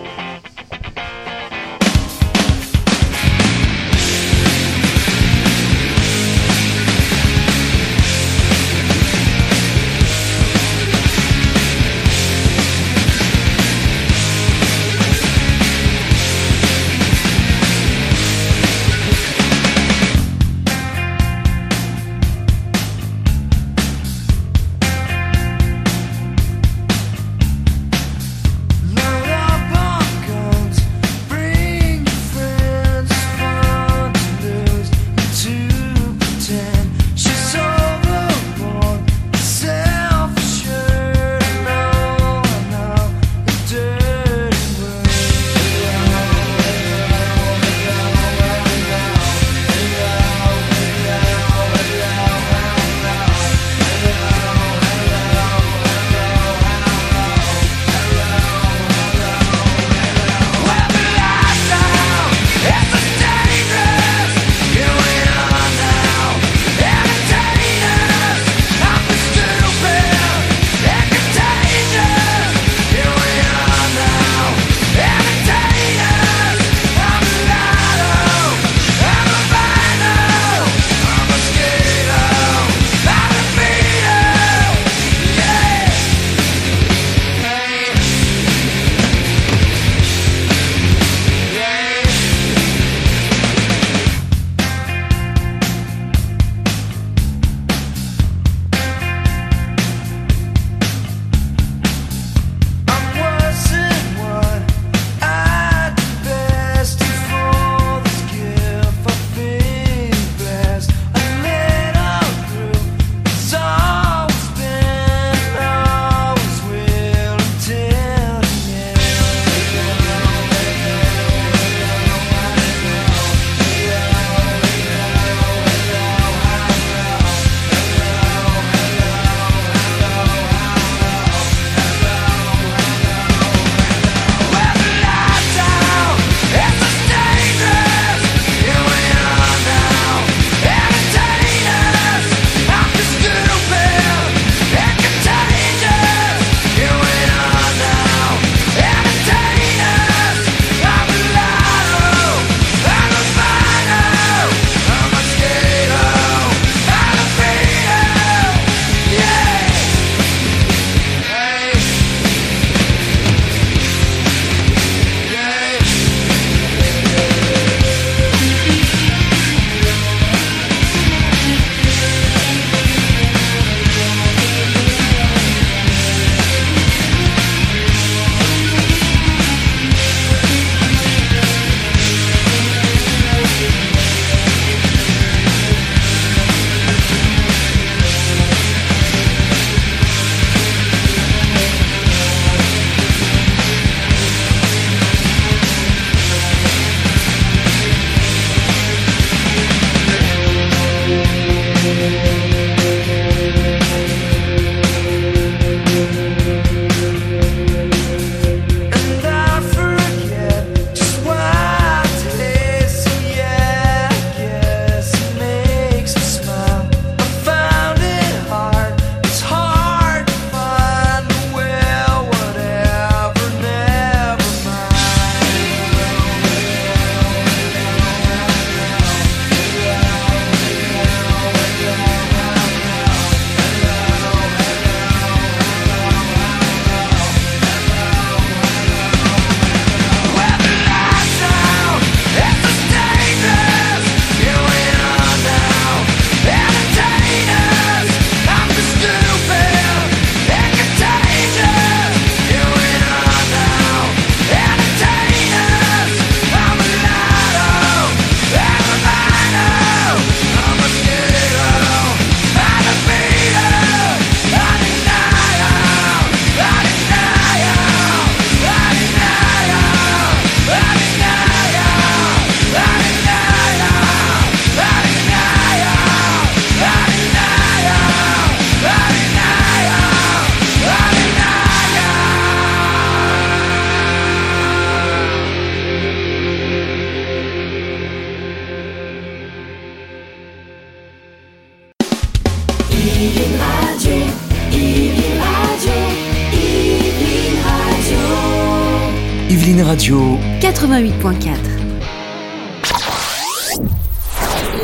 [300.75, 301.57] 88.4.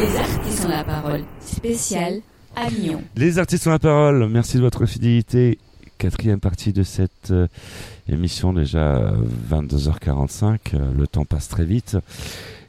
[0.01, 1.25] Les artistes ont la parole.
[1.41, 2.21] Spécial
[2.57, 3.03] Avignon.
[3.17, 4.29] Les artistes ont la parole.
[4.31, 5.59] Merci de votre fidélité.
[5.99, 7.47] Quatrième partie de cette euh,
[8.09, 9.11] émission, déjà euh,
[9.51, 10.59] 22h45.
[10.75, 11.97] euh, le temps passe très vite.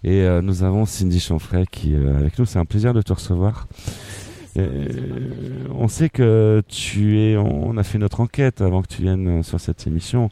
[0.03, 2.45] Et euh, nous avons Cindy Chanfray qui est avec nous.
[2.45, 3.67] C'est un plaisir de te recevoir.
[4.57, 7.37] Euh, on sait que tu es.
[7.37, 10.29] On a fait notre enquête avant que tu viennes euh, sur cette émission.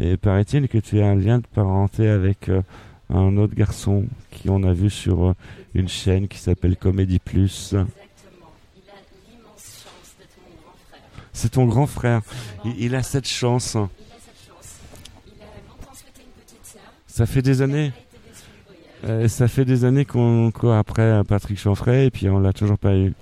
[0.00, 2.62] Et paraît-il que tu as un lien de parenté avec euh,
[3.10, 5.34] un autre garçon qui on a vu sur
[5.74, 7.74] une chaîne qui s'appelle Comédie Plus.
[11.32, 12.22] C'est ton grand frère.
[12.64, 13.76] Il, il a cette chance.
[17.06, 17.92] Ça fait des années.
[19.28, 22.96] Ça fait des années qu'on court après Patrick Chanfray et puis on l'a toujours pas
[22.96, 23.14] eu.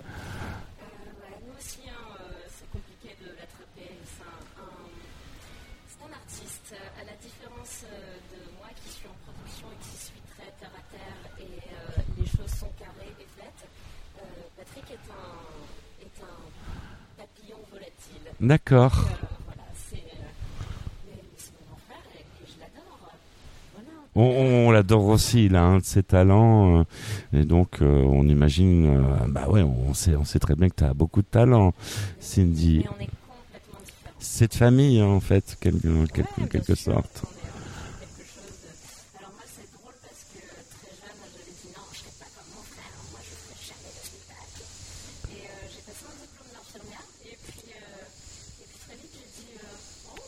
[18.41, 18.91] Voilà.
[24.15, 24.23] On,
[24.69, 26.79] on l'adore aussi, il a un de ses talents.
[26.81, 26.85] euh,
[27.35, 28.87] et donc, euh, on imagine.
[28.87, 31.75] euh, bah ouais, on sait, on sait très bien que tu as beaucoup de talent,
[32.19, 32.79] Cindy.
[32.79, 34.15] Mais on est complètement différents.
[34.19, 36.07] C'est de famille, hein, en fait, quelque,
[36.47, 37.23] quelque sorte.
[37.23, 39.19] quelque chose de...
[39.21, 42.31] Alors moi c'est drôle parce que très jeune j'avais dit non je ne serai pas
[42.41, 44.65] comme mon frère, moi je ne ferai jamais de spectacle.
[45.29, 49.29] Et euh, j'ai passé mon diplôme d'infirmière et puis, euh, et puis très vite j'ai
[49.37, 50.25] dit euh, oh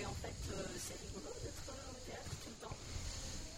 [0.00, 2.76] mais en fait euh, c'est rigolo d'être au théâtre tout le temps.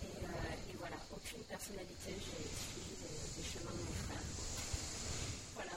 [0.02, 4.24] Et, euh, et voilà, aucune personnalité, j'ai suivi les, les chemins de mon frère.
[5.54, 5.76] Voilà.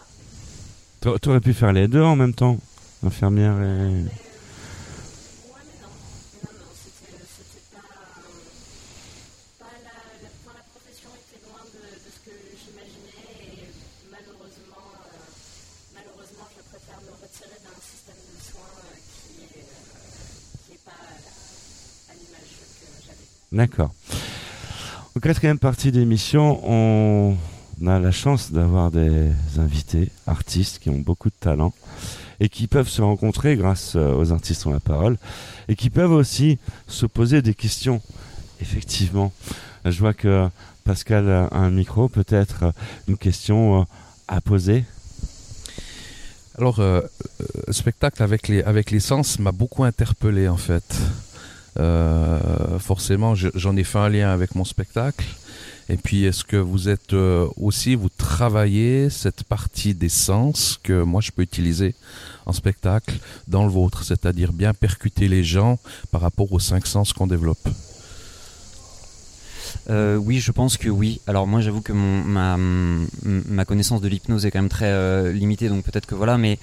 [0.97, 2.58] T'a- T'aurais pu faire les deux en même temps,
[3.06, 3.64] infirmière et.
[3.64, 4.04] Ouais, mais
[5.82, 5.88] non.
[6.44, 7.80] Non, non, c'était, c'était pas.
[9.60, 9.92] pas la,
[10.22, 13.72] la, enfin, la profession était loin de, de ce que j'imaginais et
[14.12, 19.80] malheureusement, euh, malheureusement, je préfère me retirer d'un système de soins euh, qui est, euh,
[20.68, 23.32] qui est pas à, la- à l'image que j'avais.
[23.52, 23.96] D'accord.
[25.16, 27.36] En quatrième partie d'émission, on
[27.86, 31.74] a la chance d'avoir des invités, artistes qui ont beaucoup de talent
[32.40, 35.18] et qui peuvent se rencontrer grâce euh, aux artistes ont la parole
[35.68, 36.58] et qui peuvent aussi
[36.88, 38.02] se poser des questions.
[38.62, 39.32] Effectivement,
[39.86, 40.48] je vois que
[40.84, 42.72] Pascal a un micro, peut-être euh,
[43.08, 43.84] une question euh,
[44.28, 44.86] à poser.
[46.58, 47.02] Alors, euh,
[47.70, 50.96] spectacle avec les, avec les sens m'a beaucoup interpellé en fait.
[52.80, 55.24] Forcément, je- j'en ai fait un lien avec mon spectacle.
[55.90, 61.02] Et puis, est-ce que vous êtes euh, aussi, vous travaillez cette partie des sens que
[61.04, 61.96] moi je peux utiliser
[62.46, 63.18] en spectacle
[63.48, 65.80] dans le vôtre, c'est-à-dire bien percuter les gens
[66.12, 67.68] par rapport aux cinq sens qu'on développe?
[69.90, 71.22] Euh, oui, je pense que oui.
[71.28, 72.58] Alors moi, j'avoue que mon, ma,
[73.24, 76.60] ma connaissance de l'hypnose est quand même très euh, limitée, donc peut-être que voilà, mais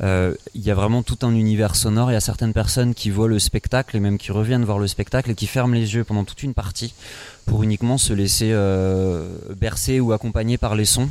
[0.00, 2.10] euh, il y a vraiment tout un univers sonore.
[2.10, 4.88] Il y a certaines personnes qui voient le spectacle et même qui reviennent voir le
[4.88, 6.92] spectacle et qui ferment les yeux pendant toute une partie
[7.46, 8.52] pour uniquement se laisser
[9.58, 11.08] bercer ou accompagner par les sons.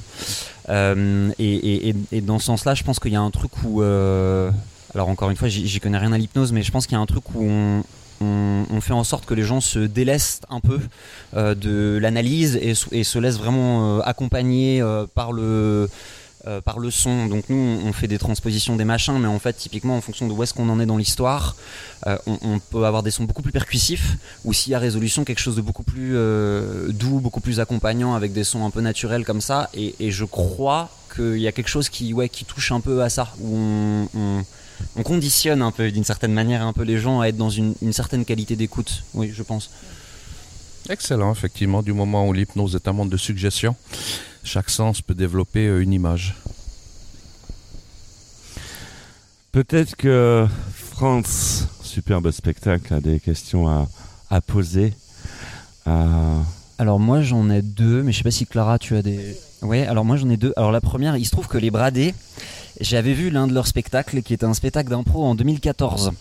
[0.70, 3.82] Et, et- dans ce sens-là, je pense qu'il y a un truc où...
[3.82, 7.02] alors encore une fois, j'y connais rien à l'hypnose, mais je pense qu'il y a
[7.02, 7.84] un truc où on,
[8.22, 10.80] on- fait en sorte que les gens se délestent un peu
[11.36, 15.90] euh, de l'analyse et, se laissent vraiment euh, accompagner euh, par le
[16.64, 17.26] par le son.
[17.26, 20.32] Donc nous, on fait des transpositions des machins, mais en fait, typiquement, en fonction de
[20.32, 21.56] où est-ce qu'on en est dans l'histoire,
[22.06, 25.56] on, peut avoir des sons beaucoup plus percussifs, ou s'il y a résolution, quelque chose
[25.56, 26.12] de beaucoup plus
[26.90, 29.72] doux, beaucoup plus accompagnant, avec des sons un peu naturels comme ça.
[29.74, 33.10] Et, je crois qu'il y a quelque chose qui, ouais, qui touche un peu à
[33.10, 33.58] ça, où
[34.14, 34.44] on-
[34.96, 37.76] on conditionne un peu, d'une certaine manière, un peu les gens à être dans une,
[37.82, 39.04] une certaine qualité d'écoute.
[39.14, 39.70] Oui, je pense.
[40.90, 43.76] Excellent, effectivement, du moment où l'hypnose est un monde de suggestion,
[44.44, 46.36] chaque sens peut développer euh, une image.
[49.52, 53.88] Peut-être que France, superbe spectacle, a des questions à,
[54.30, 54.94] à poser.
[55.86, 56.42] à-
[56.78, 59.38] Alors moi j'en ai deux, mais je sais pas si Clara tu as des.
[59.62, 60.54] Ouais, alors moi j'en ai deux.
[60.58, 62.14] Alors la première, il se trouve que les Bradés,
[62.80, 66.12] j'avais vu l'un de leurs spectacles qui était un spectacle d'impro en 2014.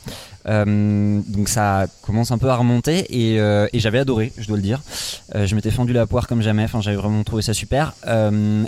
[0.46, 4.62] Euh, donc ça commence un peu à remonter et, euh, j'avais adoré, je dois le
[4.62, 4.82] dire.
[5.34, 7.94] Euh, je m'étais fendu la poire comme jamais, enfin j'avais vraiment trouvé ça super.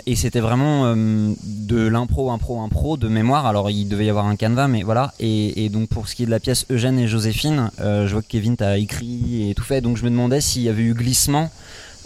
[0.05, 3.45] Et c'était vraiment de l'impro, impro, impro, de mémoire.
[3.45, 5.13] Alors il devait y avoir un canevas, mais voilà.
[5.19, 8.21] Et, et donc pour ce qui est de la pièce Eugène et Joséphine, je vois
[8.21, 10.93] que Kevin t'a écrit et tout fait, donc je me demandais s'il y avait eu
[10.93, 11.49] glissement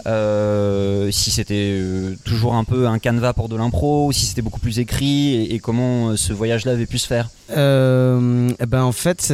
[0.06, 4.42] Euh, si c'était euh, toujours un peu un canevas pour de l'impro, ou si c'était
[4.42, 7.30] beaucoup plus écrit, et, comment euh, ce voyage-là avait pu se faire?
[7.50, 9.32] Eh ben en fait,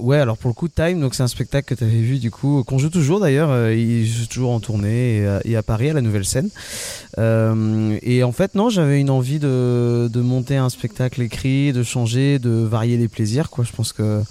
[0.00, 0.18] ouais.
[0.18, 2.78] Alors pour le coup, Time, c'est un spectacle que tu avais vu du coup, qu'on
[2.78, 3.70] joue toujours d'ailleurs.
[3.70, 6.48] il joue toujours en tournée et, à- Paris à la Nouvelle Scène.
[7.16, 12.40] Et en fait, non, j'avais une envie de, de monter un spectacle écrit, de changer,
[12.40, 13.50] de varier les plaisirs.
[13.50, 14.22] Quoi, je pense que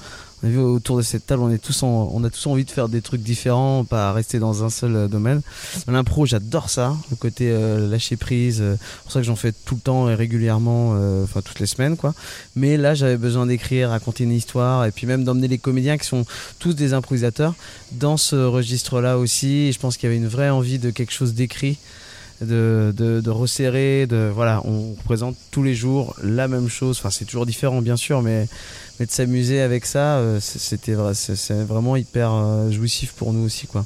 [0.44, 2.70] on a vu autour de cette table, on est tous, on a tous envie de
[2.70, 5.42] faire des trucs différents, pas rester dans un seul euh, domaine.
[5.88, 8.60] L'impro, j'adore ça, le côté euh, lâcher prise.
[8.62, 10.92] euh, c'est pour ça que j'en fais tout le temps et régulièrement,
[11.24, 12.14] enfin toutes les semaines, quoi.
[12.56, 16.06] Mais là, j'avais besoin d'écrire, raconter une histoire, et puis même d'emmener les comédiens qui
[16.06, 16.26] sont
[16.60, 17.56] tous des improvisateurs
[17.94, 19.68] dans ce registre-là aussi.
[19.68, 21.78] Et je pense qu'il y avait une vraie envie de quelque chose d'écrit,
[22.42, 26.98] de, de, de resserrer, de voilà, on représente tous les jours la même chose.
[27.00, 28.48] Enfin, c'est toujours différent, bien sûr, mais
[29.00, 33.34] mais de s'amuser avec ça, euh, c'est- c'était vrai, c'est vraiment hyper euh, jouissif pour
[33.34, 33.86] nous aussi, quoi.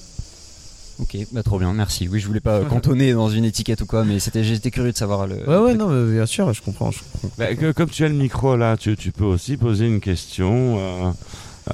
[1.00, 2.08] Ok, bah trop bien, merci.
[2.08, 4.98] Oui, je voulais pas cantonner dans une étiquette ou quoi, mais c'était, j'étais curieux de
[4.98, 5.36] savoir le.
[5.50, 6.92] Ouais, ouais, non, mais bien sûr, je comprends.
[6.92, 7.30] je comprends.
[7.40, 10.78] Bah, que- comme tu as le micro là, tu, tu peux aussi poser une question
[10.78, 11.12] euh,
[11.72, 11.74] euh,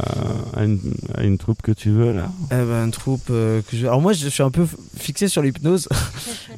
[0.55, 0.79] à, une,
[1.15, 2.31] à une troupe que tu veux là.
[2.51, 3.85] Eh ben, une troupe euh, que je...
[3.85, 4.65] Alors moi, je suis un peu
[4.97, 5.87] fixé sur l'hypnose.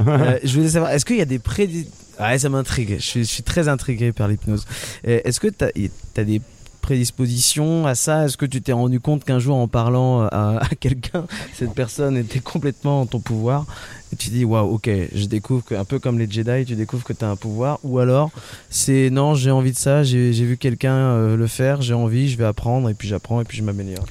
[0.08, 1.86] Euh, je voulais savoir, est-ce qu'il y a des prédis...
[2.22, 2.96] Ouais, ça m'intrigue.
[3.00, 4.66] Je suis, je suis très intrigué par l'hypnose.
[5.04, 6.42] Est-ce que tu as, des
[6.90, 8.26] prédispositions à ça?
[8.26, 12.18] Est-ce que tu t'es rendu compte qu'un jour, en parlant à, à quelqu'un, cette personne
[12.18, 13.68] était complètement en ton pouvoir
[14.12, 17.04] et tu dis, waouh, ok, je découvre que, un peu comme les Jedi, tu découvres
[17.04, 17.78] que tu as un pouvoir?
[17.84, 18.32] Ou alors,
[18.72, 22.28] c'est non, j'ai envie de ça, j'ai j'ai vu quelqu'un euh, le faire, j'ai envie,
[22.28, 24.06] je vais apprendre, et puis j'apprends, et puis je m'améliore.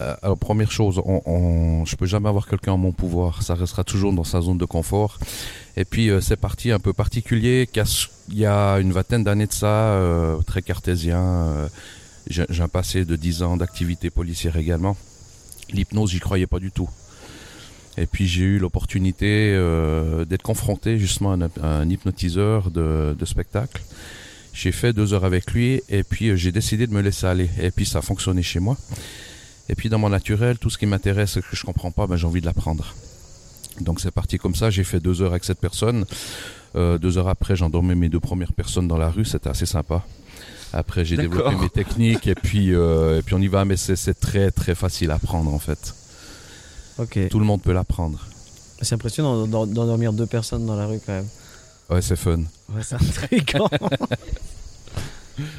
[0.00, 3.42] Euh, alors première chose, on, on, je peux jamais avoir quelqu'un en mon pouvoir.
[3.42, 5.18] Ça restera toujours dans sa zone de confort.
[5.78, 7.68] Et puis euh, c'est parti un peu particulier.
[8.30, 11.20] Il y a une vingtaine d'années de ça, euh, très cartésien.
[11.20, 11.68] euh,
[12.28, 14.96] j'ai un passé de 10 ans d'activité policière également.
[15.70, 16.90] L'hypnose, j'y croyais pas du tout.
[17.96, 19.56] Et puis j'ai eu l'opportunité
[20.28, 23.82] d'être confronté justement à un, hypnotiseur de, spectacle.
[24.52, 27.48] J'ai fait deux heures avec lui et puis j'ai décidé de me laisser aller.
[27.62, 28.76] Et puis ça a fonctionné chez moi.
[29.70, 32.26] Et puis dans mon naturel, tout ce qui m'intéresse que je comprends pas, ben, j'ai
[32.26, 32.94] envie de l'apprendre.
[33.80, 36.04] Donc c'est parti comme ça, j'ai fait deux heures avec cette personne.
[36.76, 40.04] Euh, deux heures après, j'endormais mes deux premières personnes dans la rue, c'était assez sympa.
[40.72, 44.18] Après, j'ai développé mes techniques et puis, euh, et puis on y va, mais c'est
[44.20, 45.94] très très facile à apprendre en fait.
[46.98, 47.18] Ok.
[47.30, 48.18] Tout le monde peut l'apprendre.
[48.82, 51.26] C'est impressionnant d'en- d'endormir deux personnes dans la rue quand même.
[51.90, 52.40] Ouais, c'est fun.
[52.68, 53.68] Ouais, c'est intriguant.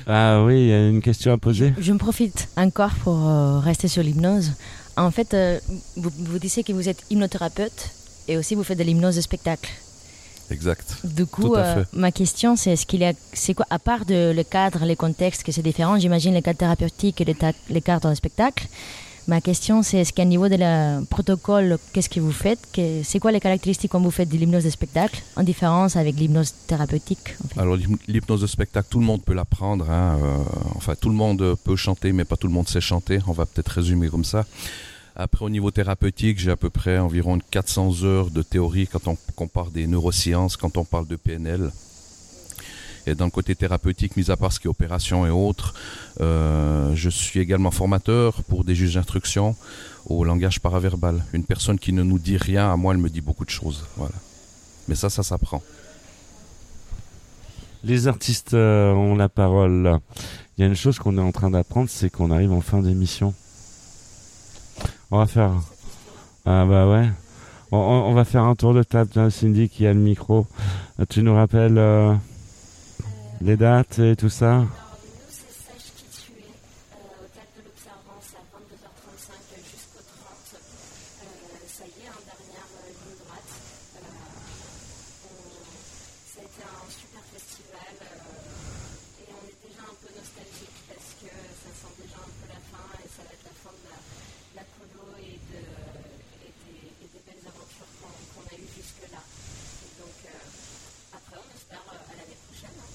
[0.07, 1.73] Ah oui, il y a une question à poser.
[1.79, 4.51] Je me profite encore pour euh, rester sur l'hypnose.
[4.97, 5.57] En fait, euh,
[5.95, 7.91] vous, vous disiez que vous êtes hypnothérapeute
[8.29, 9.69] et aussi vous faites de l'hypnose de spectacle.
[10.51, 10.97] Exact.
[11.03, 14.31] Du coup, euh, ma question, c'est est-ce qu'il y a, c'est quoi, à part de
[14.35, 17.79] le cadre, les contextes, que c'est différent, j'imagine le cadre thérapeutique et le, ta- le
[17.81, 18.67] cadre dans le spectacle.
[19.27, 23.19] Ma question, c'est est-ce qu'à niveau de la protocole, qu'est-ce que vous faites que, C'est
[23.19, 27.35] quoi les caractéristiques quand vous faites de l'hypnose de spectacle, en différence avec l'hypnose thérapeutique
[27.45, 27.59] en fait?
[27.59, 29.87] Alors l'hyp- l'hypnose de spectacle, tout le monde peut l'apprendre.
[29.87, 30.37] hein, euh,
[30.77, 33.19] enfin, tout le monde peut chanter, mais pas tout le monde sait chanter.
[33.27, 34.45] On va peut-être résumer comme ça.
[35.21, 39.05] Après, au niveau thérapeutique, j'ai à peu près environ une 400 heures de théorie quand
[39.09, 41.73] on compare des neurosciences, quand on parle de PNL.
[43.05, 45.73] Et dans le côté thérapeutique, mis à part ce qui est opération et autres,
[46.21, 49.57] euh, je suis également formateur pour des juges d'instruction
[50.05, 51.25] au langage paraverbal.
[51.33, 53.83] Une personne qui ne nous dit rien, à moi, elle me dit beaucoup de choses.
[53.97, 54.15] Voilà.
[54.87, 55.61] Mais ça, ça s'apprend.
[57.83, 59.99] Les artistes euh, ont la parole.
[60.57, 62.81] Il y a une chose qu'on est en train d'apprendre, c'est qu'on arrive en fin
[62.81, 63.33] d'émission.
[65.11, 65.51] On va faire.
[66.45, 67.09] Ah bah ouais.
[67.71, 69.31] On, on- va faire un tour de table.
[69.31, 70.45] Cindy qui a le micro.
[71.09, 72.13] Tu nous rappelles euh,
[73.41, 77.61] les dates et tout ça Alors, nous, c'est Sage qui tuait euh, au théâtre de
[77.63, 80.59] l'Observance à 22h35 jusqu'au 30.
[80.59, 81.25] Euh,
[81.69, 83.49] ça y est, en dernière euh, ligne droite.
[83.95, 84.03] Euh,
[85.29, 85.69] on-
[86.27, 91.09] ça a été un super festival euh, et on est déjà un peu nostalgique parce
[91.21, 93.83] que ça sent déjà un peu la fin et ça va être la fin de
[93.87, 95.63] la, de la colo et, de,
[96.43, 99.21] et, des, et des belles aventures qu'on qu'on a eues jusque-là.
[99.23, 102.75] Et donc, euh, après, on espère euh, à l'année prochaine.
[102.75, 102.91] hein.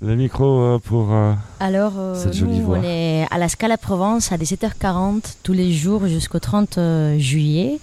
[0.00, 1.12] Le micro euh, pour.
[1.12, 2.78] euh, Alors, euh, Cette jolie nous, voix.
[2.78, 7.78] on est à la Scala Provence à 17h40 tous les jours jusqu'au 30 euh, juillet.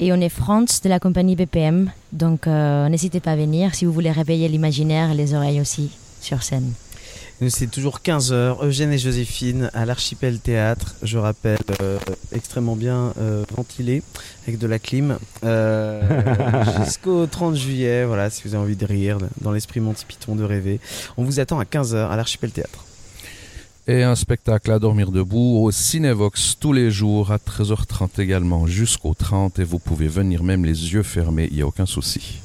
[0.00, 1.90] Et on est France de la compagnie BPM.
[2.12, 6.42] Donc, n'hésitez pas à venir si vous voulez réveiller l'imaginaire et les oreilles aussi sur
[6.42, 6.72] scène.
[7.48, 11.98] C'est toujours 15h, Eugène et Joséphine à l'Archipel Théâtre, je rappelle, euh,
[12.30, 14.02] extrêmement bien euh, ventilé,
[14.46, 16.02] avec de la clim, euh,
[16.84, 20.44] jusqu'au 30 juillet, voilà, si vous avez envie de rire, dans l'esprit Monty Python, de
[20.44, 20.78] rêver.
[21.16, 22.84] On vous attend à 15h à l'Archipel Théâtre.
[23.88, 29.14] Et un spectacle à dormir debout au Cinevox tous les jours à 13h30 également jusqu'au
[29.14, 32.40] 30 et vous pouvez venir même les yeux fermés, il n'y a aucun souci.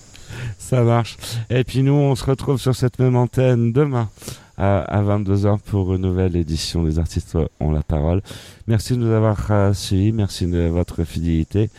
[0.57, 1.17] Ça marche.
[1.51, 4.09] Et puis nous, on se retrouve sur cette même antenne demain
[4.57, 8.21] à, à 22h pour une nouvelle édition des artistes ont la parole.
[8.67, 11.69] Merci de nous avoir euh, suivis, merci de votre fidélité.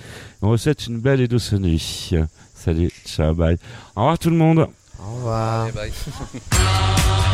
[0.42, 2.12] On vous souhaite une belle et douce nuit.
[2.54, 3.58] Salut, ciao, bye.
[3.96, 4.68] Au revoir tout le monde.
[5.00, 5.62] Au revoir.
[5.64, 5.92] Allez, bye.